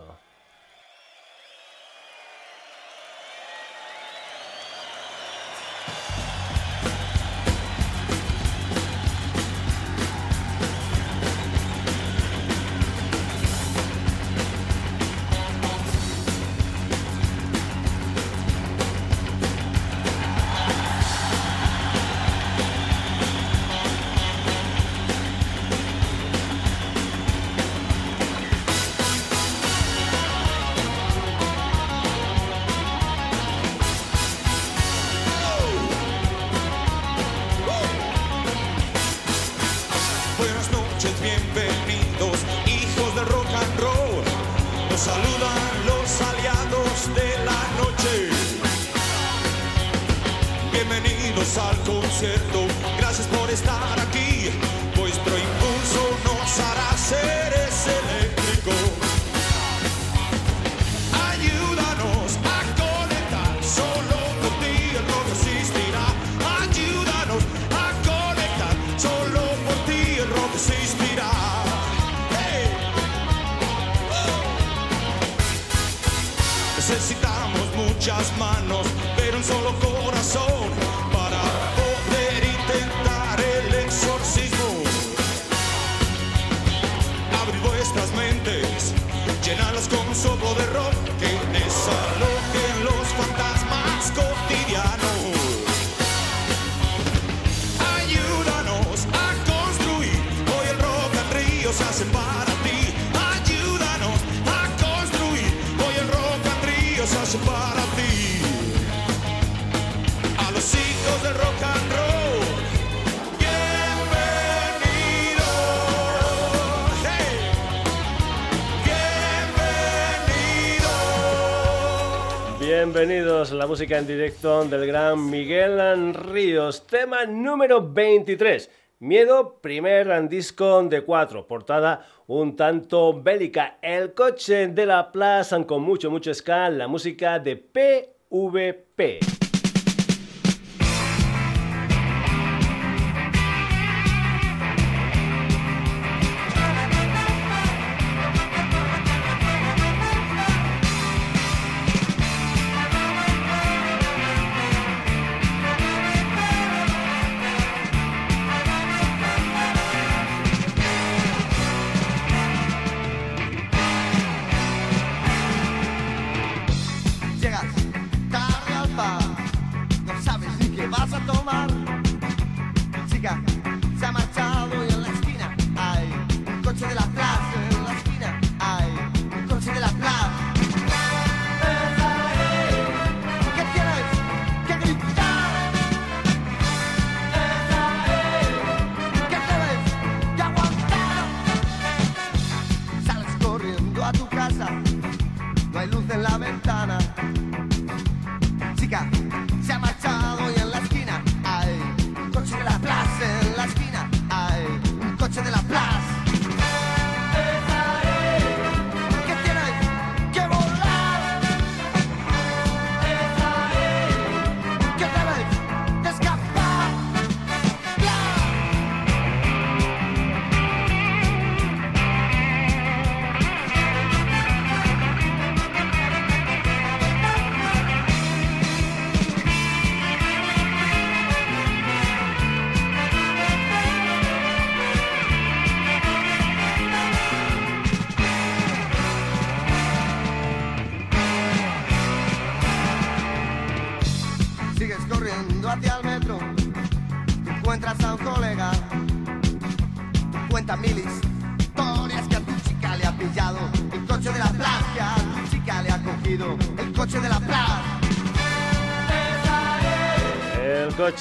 La 123.38 123.68
música 123.68 123.96
en 123.96 124.04
directo 124.04 124.64
del 124.64 124.84
gran 124.84 125.30
Miguel 125.30 126.12
Ríos, 126.12 126.84
tema 126.88 127.24
número 127.24 127.80
23. 127.80 128.68
Miedo, 128.98 129.60
primer 129.60 130.28
disco 130.28 130.82
de 130.82 131.02
cuatro, 131.02 131.46
portada 131.46 132.04
un 132.26 132.56
tanto 132.56 133.22
bélica. 133.22 133.78
El 133.80 134.12
coche 134.12 134.66
de 134.66 134.86
la 134.86 135.12
plaza 135.12 135.64
con 135.64 135.82
mucho, 135.82 136.10
mucho 136.10 136.34
ska, 136.34 136.68
la 136.68 136.88
música 136.88 137.38
de 137.38 137.54
PVP. 137.54 139.37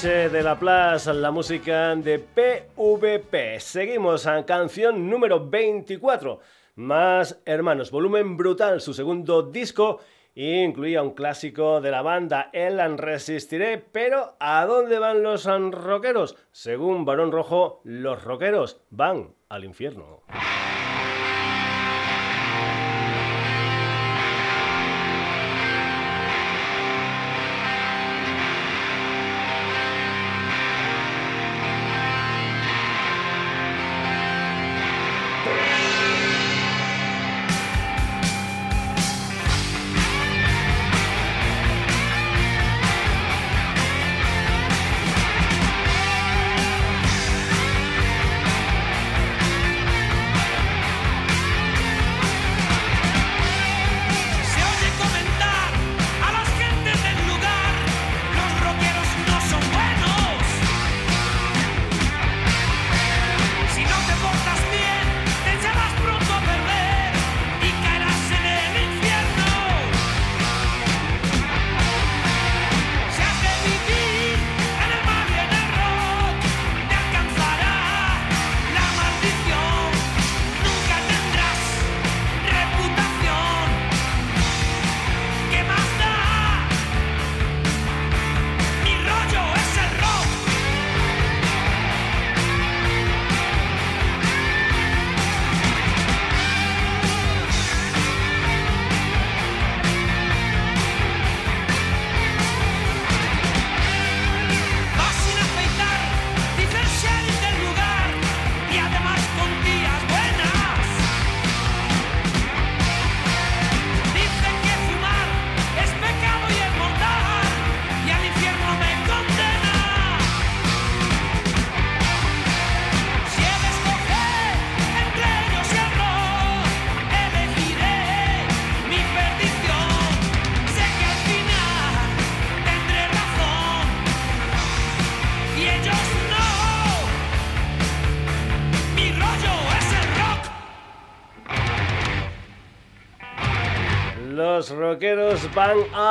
de 0.03 0.43
la 0.43 0.59
plaza, 0.59 1.11
la 1.11 1.31
música 1.31 1.95
de 1.95 2.19
PVP. 2.19 3.59
Seguimos 3.59 4.27
a 4.27 4.45
canción 4.45 5.09
número 5.09 5.49
24. 5.49 6.39
Más 6.75 7.41
hermanos, 7.45 7.89
volumen 7.89 8.37
brutal, 8.37 8.79
su 8.79 8.93
segundo 8.93 9.41
disco 9.41 9.99
incluía 10.35 11.01
un 11.01 11.15
clásico 11.15 11.81
de 11.81 11.89
la 11.89 12.03
banda, 12.03 12.51
El 12.53 12.95
Resistiré, 12.99 13.79
pero 13.79 14.35
¿a 14.39 14.67
dónde 14.67 14.99
van 14.99 15.23
los 15.23 15.45
roqueros? 15.45 16.35
Según 16.51 17.03
Barón 17.03 17.31
Rojo, 17.31 17.81
los 17.83 18.23
roqueros 18.23 18.79
van 18.91 19.33
al 19.49 19.65
infierno. 19.65 20.21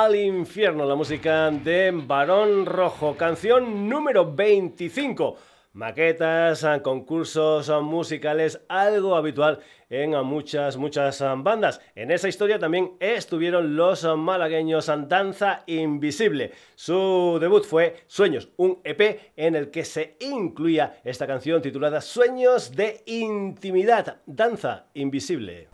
al 0.07 0.15
infierno, 0.15 0.87
la 0.87 0.95
música 0.95 1.51
de 1.51 1.91
Barón 1.93 2.65
Rojo, 2.65 3.17
canción 3.17 3.89
número 3.89 4.33
25. 4.33 5.37
Maquetas, 5.73 6.65
concursos 6.85 7.69
musicales, 7.83 8.61
algo 8.69 9.17
habitual 9.17 9.59
en 9.91 10.13
muchas, 10.25 10.77
muchas 10.77 11.21
bandas. 11.39 11.81
En 11.97 12.13
esa 12.13 12.29
historia 12.29 12.61
también 12.61 12.93
estuvieron 13.01 13.75
los 13.75 14.05
malagueños 14.17 14.87
Danza 15.09 15.65
Invisible. 15.67 16.53
Su 16.77 17.39
debut 17.41 17.65
fue 17.65 17.97
Sueños, 18.07 18.49
un 18.59 18.79
EP 18.85 19.33
en 19.35 19.57
el 19.57 19.73
que 19.73 19.85
se 19.85 20.17
incluía 20.21 21.01
esta 21.03 21.27
canción 21.27 21.61
titulada 21.61 22.01
Sueños 22.01 22.77
de 22.77 23.03
Intimidad, 23.07 24.19
Danza 24.25 24.87
Invisible. 24.95 25.67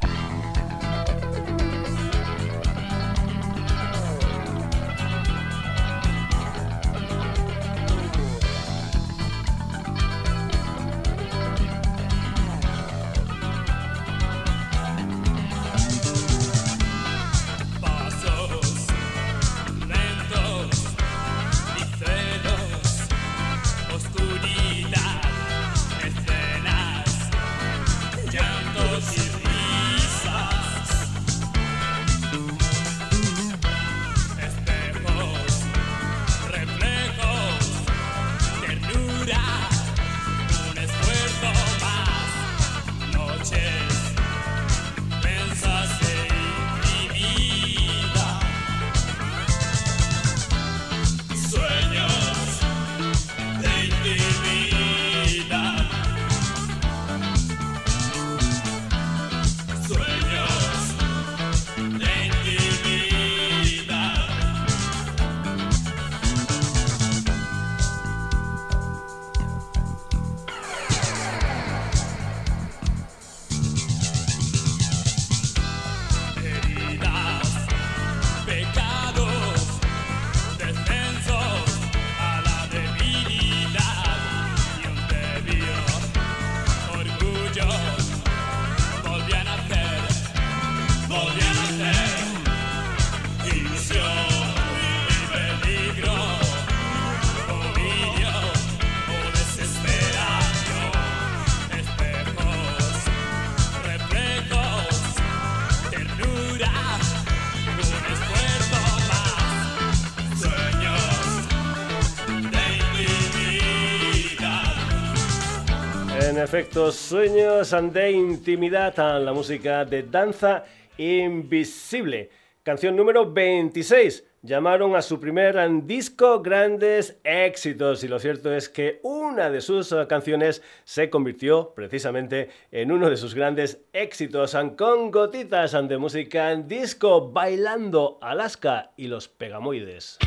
Perfectos 116.52 116.96
sueños 116.96 117.74
de 117.94 118.12
intimidad 118.12 119.00
a 119.00 119.18
la 119.18 119.32
música 119.32 119.86
de 119.86 120.02
Danza 120.02 120.64
Invisible. 120.98 122.28
Canción 122.62 122.94
número 122.94 123.32
26. 123.32 124.22
Llamaron 124.42 124.94
a 124.94 125.00
su 125.00 125.18
primer 125.18 125.56
disco 125.86 126.42
grandes 126.42 127.18
éxitos 127.24 128.04
y 128.04 128.08
lo 128.08 128.18
cierto 128.18 128.52
es 128.52 128.68
que 128.68 129.00
una 129.02 129.48
de 129.48 129.62
sus 129.62 129.94
canciones 130.06 130.62
se 130.84 131.08
convirtió 131.08 131.72
precisamente 131.74 132.50
en 132.70 132.92
uno 132.92 133.08
de 133.08 133.16
sus 133.16 133.34
grandes 133.34 133.86
éxitos 133.94 134.54
con 134.76 135.10
gotitas 135.10 135.72
de 135.72 135.96
música 135.96 136.52
en 136.52 136.68
disco 136.68 137.30
bailando 137.32 138.18
Alaska 138.20 138.92
y 138.98 139.06
los 139.06 139.26
Pegamoides. 139.26 140.18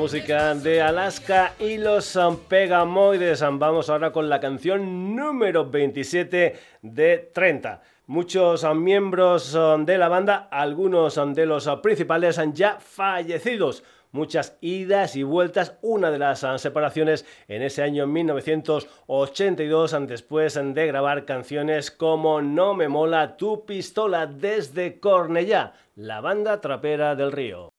Música 0.00 0.54
de 0.54 0.80
Alaska 0.80 1.52
y 1.58 1.76
los 1.76 2.16
um, 2.16 2.38
Pegamoides. 2.38 3.42
Um, 3.42 3.58
Vamos 3.58 3.90
ahora 3.90 4.12
con 4.12 4.30
la 4.30 4.40
canción 4.40 5.14
número 5.14 5.68
27 5.68 6.56
de 6.80 7.30
30. 7.34 7.82
Muchos 8.06 8.64
um, 8.64 8.82
miembros 8.82 9.52
de 9.52 9.98
la 9.98 10.08
banda, 10.08 10.48
algunos 10.50 11.20
de 11.34 11.44
los 11.44 11.66
uh, 11.66 11.82
principales 11.82 12.38
han 12.38 12.54
ya 12.54 12.78
fallecidos. 12.80 13.84
Muchas 14.10 14.56
idas 14.62 15.16
y 15.16 15.22
vueltas, 15.22 15.76
una 15.82 16.10
de 16.10 16.18
las 16.18 16.44
uh, 16.44 16.56
separaciones 16.56 17.26
en 17.46 17.60
ese 17.60 17.82
año 17.82 18.06
1982, 18.06 19.92
um, 19.92 20.06
después 20.06 20.54
de 20.54 20.86
grabar 20.86 21.26
canciones 21.26 21.90
como 21.90 22.40
No 22.40 22.72
me 22.72 22.88
mola 22.88 23.36
tu 23.36 23.66
pistola 23.66 24.24
desde 24.26 24.98
Cornellá, 24.98 25.74
la 25.94 26.22
banda 26.22 26.62
trapera 26.62 27.14
del 27.14 27.32
río. 27.32 27.70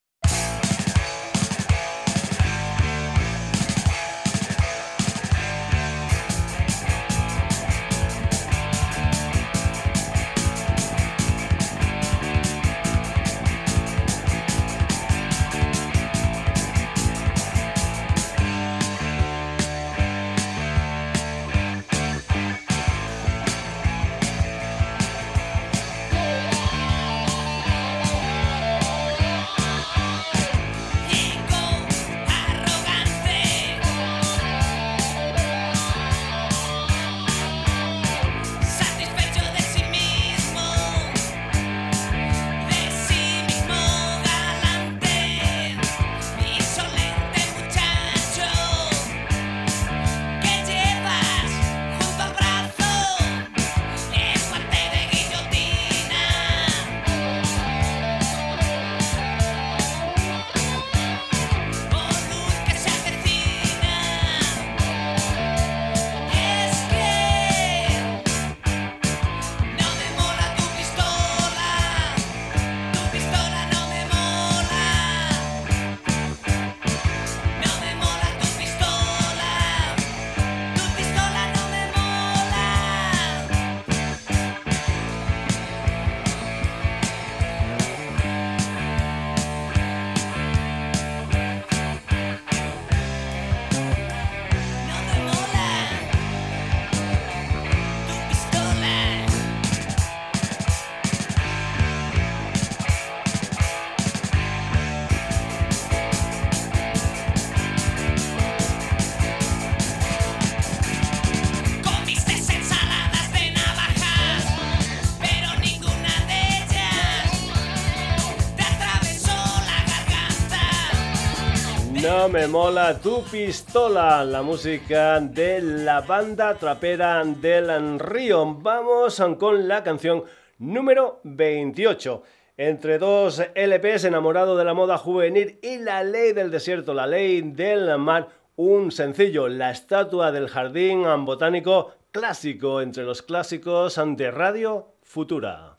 Me 122.31 122.47
mola 122.47 122.97
tu 122.97 123.23
pistola, 123.23 124.23
la 124.23 124.41
música 124.41 125.19
de 125.19 125.61
la 125.61 125.99
banda 126.01 126.55
trapera 126.55 127.23
del 127.25 127.99
Río. 127.99 128.55
Vamos 128.55 129.21
con 129.37 129.67
la 129.67 129.83
canción 129.83 130.23
número 130.57 131.19
28. 131.23 132.23
entre 132.57 132.99
dos 132.99 133.41
LPs, 133.55 134.05
Enamorado 134.05 134.55
de 134.55 134.63
la 134.63 134.73
moda 134.73 134.97
juvenil 134.97 135.59
y 135.61 135.79
La 135.79 136.03
ley 136.03 136.31
del 136.31 136.51
desierto, 136.51 136.93
la 136.93 137.07
ley 137.07 137.41
del 137.41 137.97
mar, 137.97 138.29
un 138.55 138.91
sencillo, 138.91 139.49
La 139.49 139.71
estatua 139.71 140.31
del 140.31 140.47
jardín 140.47 141.03
botánico 141.25 141.91
clásico 142.11 142.81
entre 142.81 143.03
los 143.03 143.21
clásicos 143.21 143.99
de 144.15 144.31
Radio 144.31 144.93
Futura. 145.01 145.70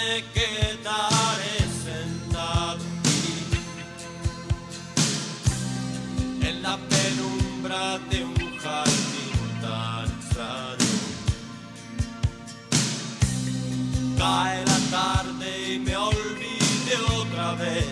Me 0.00 0.22
quedaré 0.34 1.56
en 6.48 6.62
la 6.62 6.76
penumbra 6.92 7.98
de 8.10 8.24
un 8.24 8.58
jardín 8.62 9.36
tan 9.62 10.06
extraño. 10.18 10.96
Cae 14.18 14.64
la 14.64 14.78
tarde 14.96 15.48
y 15.74 15.78
me 15.78 15.96
olvide 15.96 16.94
otra 17.20 17.52
vez 17.54 17.86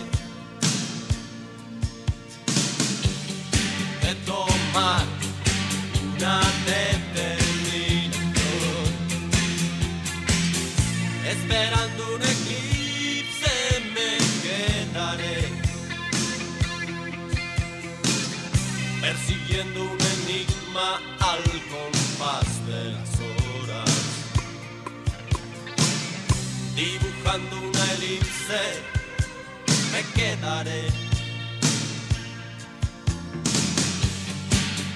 de 4.03 4.15
tomar 4.25 5.05
una 6.01 6.39
determinación. 6.65 6.98
Persiguiendo 19.79 19.83
un 19.83 19.99
enigma 20.01 20.99
al 21.19 21.43
compás 21.69 22.67
de 22.67 22.91
las 22.91 23.09
horas 23.19 23.89
Dibujando 26.75 27.57
una 27.57 27.93
elipse 27.93 28.61
me 29.91 30.03
quedaré 30.13 30.87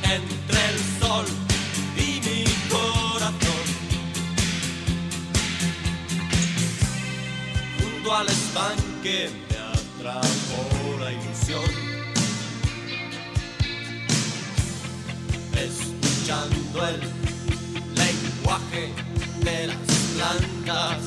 Entre 0.03 0.69
el 0.69 0.79
sol 0.99 1.25
y 1.97 2.19
mi 2.25 2.43
corazón 2.69 3.65
junto 7.79 8.15
al 8.15 8.27
estanque 8.27 9.29
me 9.49 9.57
atrapó 9.57 10.99
la 10.99 11.11
ilusión. 11.11 11.92
Escuchando 15.55 16.87
el 16.87 16.99
lenguaje 17.95 18.93
de 19.43 19.67
las 19.67 19.77
plantas 20.15 20.97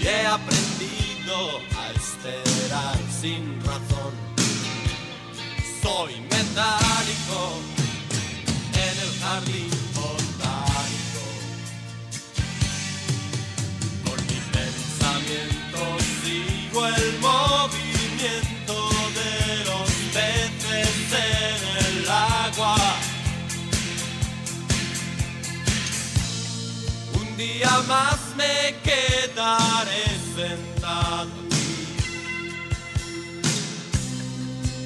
y 0.00 0.06
he 0.06 0.26
aprendido 0.26 1.60
a 1.76 1.92
esperar 1.92 2.98
sin 3.20 3.60
razón. 3.64 4.12
Soy 5.82 6.20
metálico 6.20 7.38
en 8.74 8.94
el 9.04 9.20
jardín 9.20 9.70
botánico. 9.94 11.24
Con 14.04 14.18
mi 14.26 14.40
pensamiento 14.52 15.80
sigo 16.22 16.86
el 16.86 17.18
movimiento 17.20 17.45
día 27.46 27.70
más 27.86 28.34
me 28.36 28.74
quedaré 28.82 30.04
sentado 30.34 31.30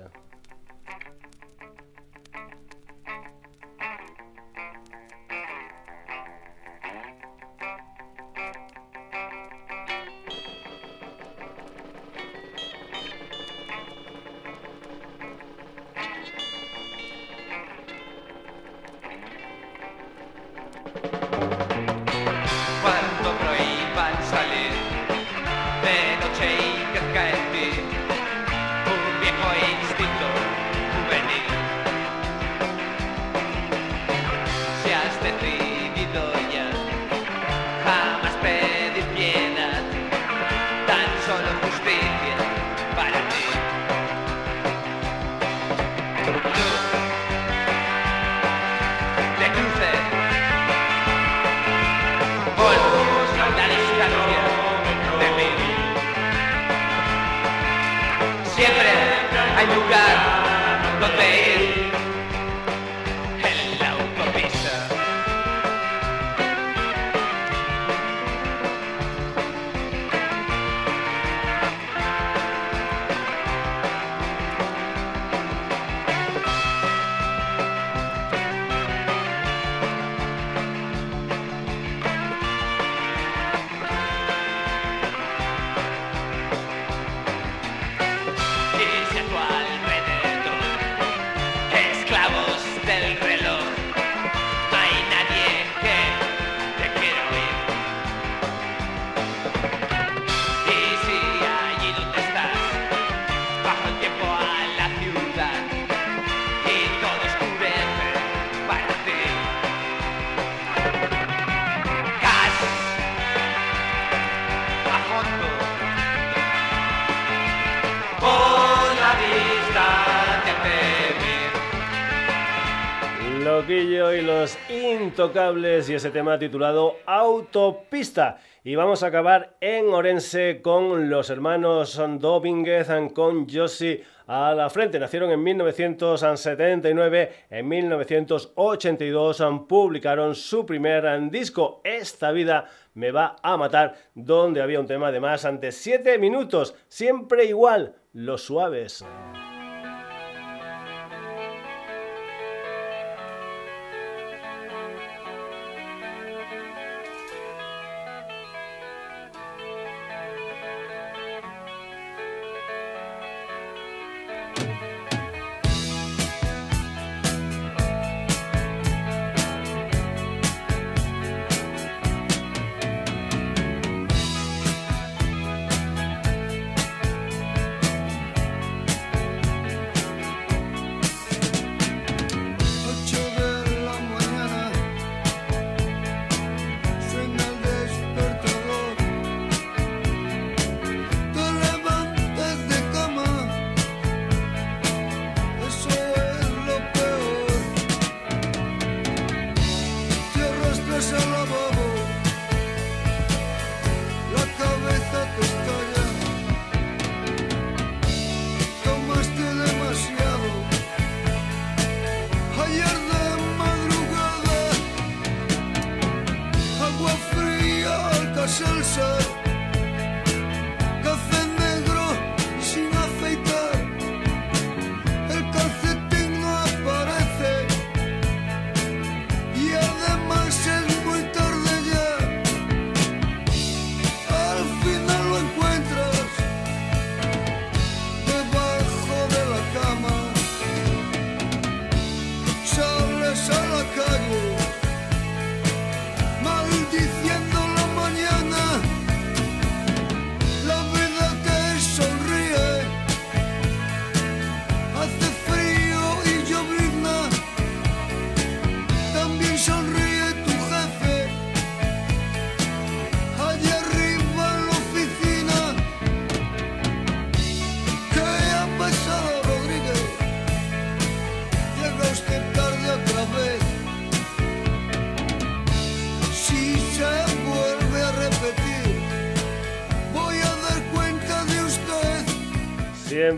Intocables 125.21 125.87
y 125.87 125.93
ese 125.93 126.09
tema 126.09 126.39
titulado 126.39 126.95
Autopista. 127.05 128.39
Y 128.63 128.73
vamos 128.73 129.03
a 129.03 129.07
acabar 129.07 129.55
en 129.61 129.93
Orense 129.93 130.63
con 130.63 131.11
los 131.11 131.29
hermanos 131.29 132.01
Domínguez 132.17 132.87
con 133.13 133.47
Josie 133.47 134.03
a 134.25 134.55
la 134.55 134.71
frente. 134.71 134.97
Nacieron 134.97 135.29
en 135.29 135.43
1979, 135.43 137.33
en 137.51 137.67
1982 137.67 139.43
publicaron 139.69 140.33
su 140.33 140.65
primer 140.65 141.29
disco, 141.29 141.81
Esta 141.83 142.31
vida 142.31 142.65
me 142.95 143.11
va 143.11 143.35
a 143.43 143.57
matar, 143.57 143.93
donde 144.15 144.59
había 144.59 144.79
un 144.79 144.87
tema 144.87 145.11
de 145.11 145.19
más 145.19 145.45
ante 145.45 145.71
7 145.71 146.17
minutos, 146.17 146.73
siempre 146.87 147.45
igual, 147.45 147.93
los 148.11 148.41
suaves. 148.41 149.05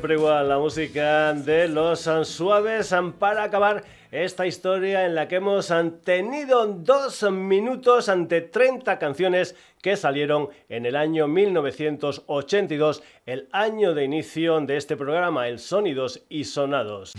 Siempre 0.03 0.19
igual 0.19 0.49
la 0.49 0.57
música 0.57 1.31
de 1.31 1.69
los 1.69 2.09
suaves 2.25 2.93
para 3.17 3.43
acabar 3.43 3.85
esta 4.11 4.45
historia 4.45 5.05
en 5.05 5.15
la 5.15 5.29
que 5.29 5.37
hemos 5.37 5.73
tenido 6.03 6.67
dos 6.67 7.23
minutos 7.31 8.09
ante 8.09 8.41
30 8.41 8.99
canciones 8.99 9.55
que 9.81 9.95
salieron 9.95 10.49
en 10.67 10.85
el 10.85 10.97
año 10.97 11.29
1982, 11.29 13.01
el 13.25 13.47
año 13.53 13.93
de 13.93 14.03
inicio 14.03 14.59
de 14.59 14.75
este 14.75 14.97
programa, 14.97 15.47
el 15.47 15.59
Sonidos 15.59 16.21
y 16.27 16.43
Sonados. 16.43 17.13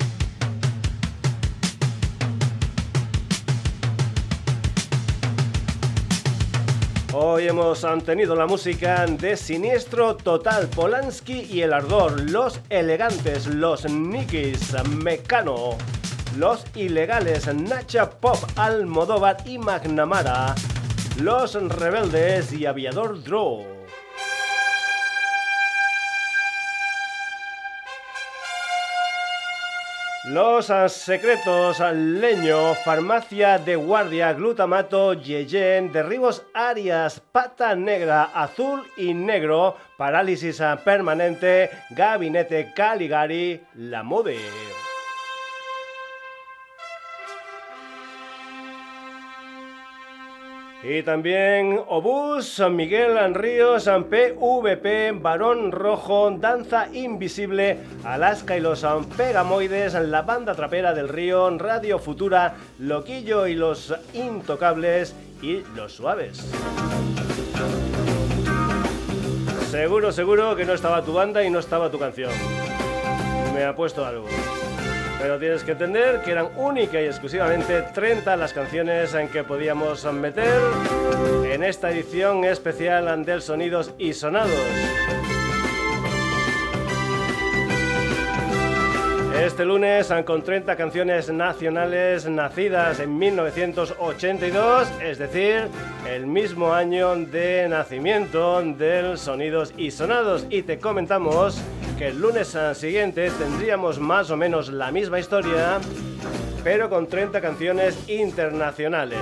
Hoy 7.16 7.46
hemos 7.46 7.86
tenido 8.04 8.34
la 8.34 8.44
música 8.44 9.06
de 9.06 9.36
Siniestro 9.36 10.16
Total, 10.16 10.66
Polanski 10.66 11.42
y 11.48 11.62
El 11.62 11.72
Ardor, 11.72 12.28
Los 12.28 12.60
Elegantes, 12.70 13.46
Los 13.46 13.88
Nikis, 13.88 14.74
Mecano, 15.00 15.78
Los 16.36 16.64
Ilegales, 16.74 17.46
Nacha 17.54 18.10
Pop, 18.10 18.38
Almodóvar 18.56 19.36
y 19.46 19.58
Magnamara, 19.58 20.56
Los 21.22 21.54
Rebeldes 21.54 22.52
y 22.52 22.66
Aviador 22.66 23.22
Draw. 23.22 23.73
Los 30.26 30.72
secretos, 30.88 31.82
ah, 31.82 31.92
leño, 31.92 32.74
farmacia 32.76 33.58
de 33.58 33.76
guardia, 33.76 34.32
glutamato, 34.32 35.12
yeyen, 35.12 35.92
derribos 35.92 36.46
arias, 36.54 37.20
pata 37.20 37.74
negra, 37.76 38.30
azul 38.32 38.84
y 38.96 39.12
negro, 39.12 39.76
parálisis 39.98 40.62
permanente, 40.82 41.68
gabinete 41.90 42.72
Caligari, 42.74 43.60
la 43.74 44.02
mode. 44.02 44.38
Y 50.86 51.02
también 51.02 51.80
Obús, 51.88 52.46
San 52.56 52.76
Miguel 52.76 53.14
San 53.14 53.32
Ríos, 53.32 53.88
PVP, 54.10 55.12
Barón 55.12 55.72
Rojo, 55.72 56.30
Danza 56.32 56.88
Invisible, 56.92 57.78
Alaska 58.04 58.54
y 58.58 58.60
los 58.60 58.84
Pegamoides, 59.16 59.94
la 59.94 60.20
banda 60.20 60.54
trapera 60.54 60.92
del 60.92 61.08
río, 61.08 61.56
Radio 61.56 61.98
Futura, 61.98 62.56
Loquillo 62.78 63.46
y 63.46 63.54
los 63.54 63.94
Intocables 64.12 65.16
y 65.40 65.62
Los 65.74 65.94
Suaves. 65.94 66.52
Seguro, 69.70 70.12
seguro 70.12 70.54
que 70.54 70.66
no 70.66 70.74
estaba 70.74 71.02
tu 71.02 71.14
banda 71.14 71.42
y 71.42 71.48
no 71.48 71.60
estaba 71.60 71.90
tu 71.90 71.98
canción. 71.98 72.30
Me 73.54 73.64
ha 73.64 73.74
puesto 73.74 74.04
algo. 74.04 74.26
Pero 75.24 75.38
tienes 75.38 75.64
que 75.64 75.72
entender 75.72 76.20
que 76.20 76.32
eran 76.32 76.50
única 76.54 77.00
y 77.00 77.06
exclusivamente 77.06 77.80
30 77.94 78.36
las 78.36 78.52
canciones 78.52 79.14
en 79.14 79.28
que 79.28 79.42
podíamos 79.42 80.04
meter 80.12 80.60
en 81.50 81.64
esta 81.64 81.90
edición 81.90 82.44
especial 82.44 83.24
del 83.24 83.40
Sonidos 83.40 83.94
y 83.96 84.12
Sonados. 84.12 84.52
Este 89.42 89.64
lunes 89.64 90.12
con 90.26 90.42
30 90.42 90.76
canciones 90.76 91.32
nacionales 91.32 92.28
nacidas 92.28 93.00
en 93.00 93.16
1982, 93.16 94.88
es 95.02 95.16
decir, 95.16 95.68
el 96.06 96.26
mismo 96.26 96.74
año 96.74 97.16
de 97.16 97.66
nacimiento 97.70 98.60
del 98.60 99.16
Sonidos 99.16 99.72
y 99.78 99.90
Sonados. 99.90 100.46
Y 100.50 100.64
te 100.64 100.78
comentamos 100.78 101.62
que 101.98 102.08
el 102.08 102.20
lunes 102.20 102.56
siguiente 102.74 103.30
tendríamos 103.30 103.98
más 103.98 104.30
o 104.30 104.36
menos 104.36 104.68
la 104.68 104.90
misma 104.90 105.20
historia, 105.20 105.80
pero 106.62 106.88
con 106.88 107.06
30 107.06 107.40
canciones 107.40 108.08
internacionales. 108.08 109.18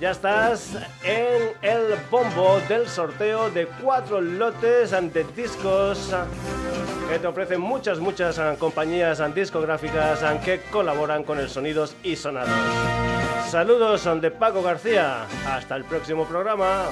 ya 0.00 0.10
estás 0.10 0.76
en 1.02 1.52
el 1.62 1.96
bombo 2.10 2.60
del 2.68 2.88
sorteo 2.88 3.50
de 3.50 3.66
cuatro 3.82 4.20
lotes 4.20 4.90
de 4.90 5.24
discos 5.36 6.12
que 7.08 7.18
te 7.18 7.26
ofrecen 7.26 7.60
muchas, 7.60 7.98
muchas 8.00 8.38
ah, 8.38 8.56
compañías 8.58 9.20
ah, 9.20 9.28
discográficas 9.28 10.22
ah, 10.22 10.40
que 10.42 10.60
colaboran 10.70 11.22
con 11.22 11.38
el 11.38 11.48
Sonidos 11.48 11.94
y 12.02 12.16
Sonados. 12.16 12.50
Saludos 13.50 14.08
de 14.20 14.30
Paco 14.30 14.62
García. 14.62 15.26
Hasta 15.46 15.76
el 15.76 15.84
próximo 15.84 16.24
programa. 16.24 16.86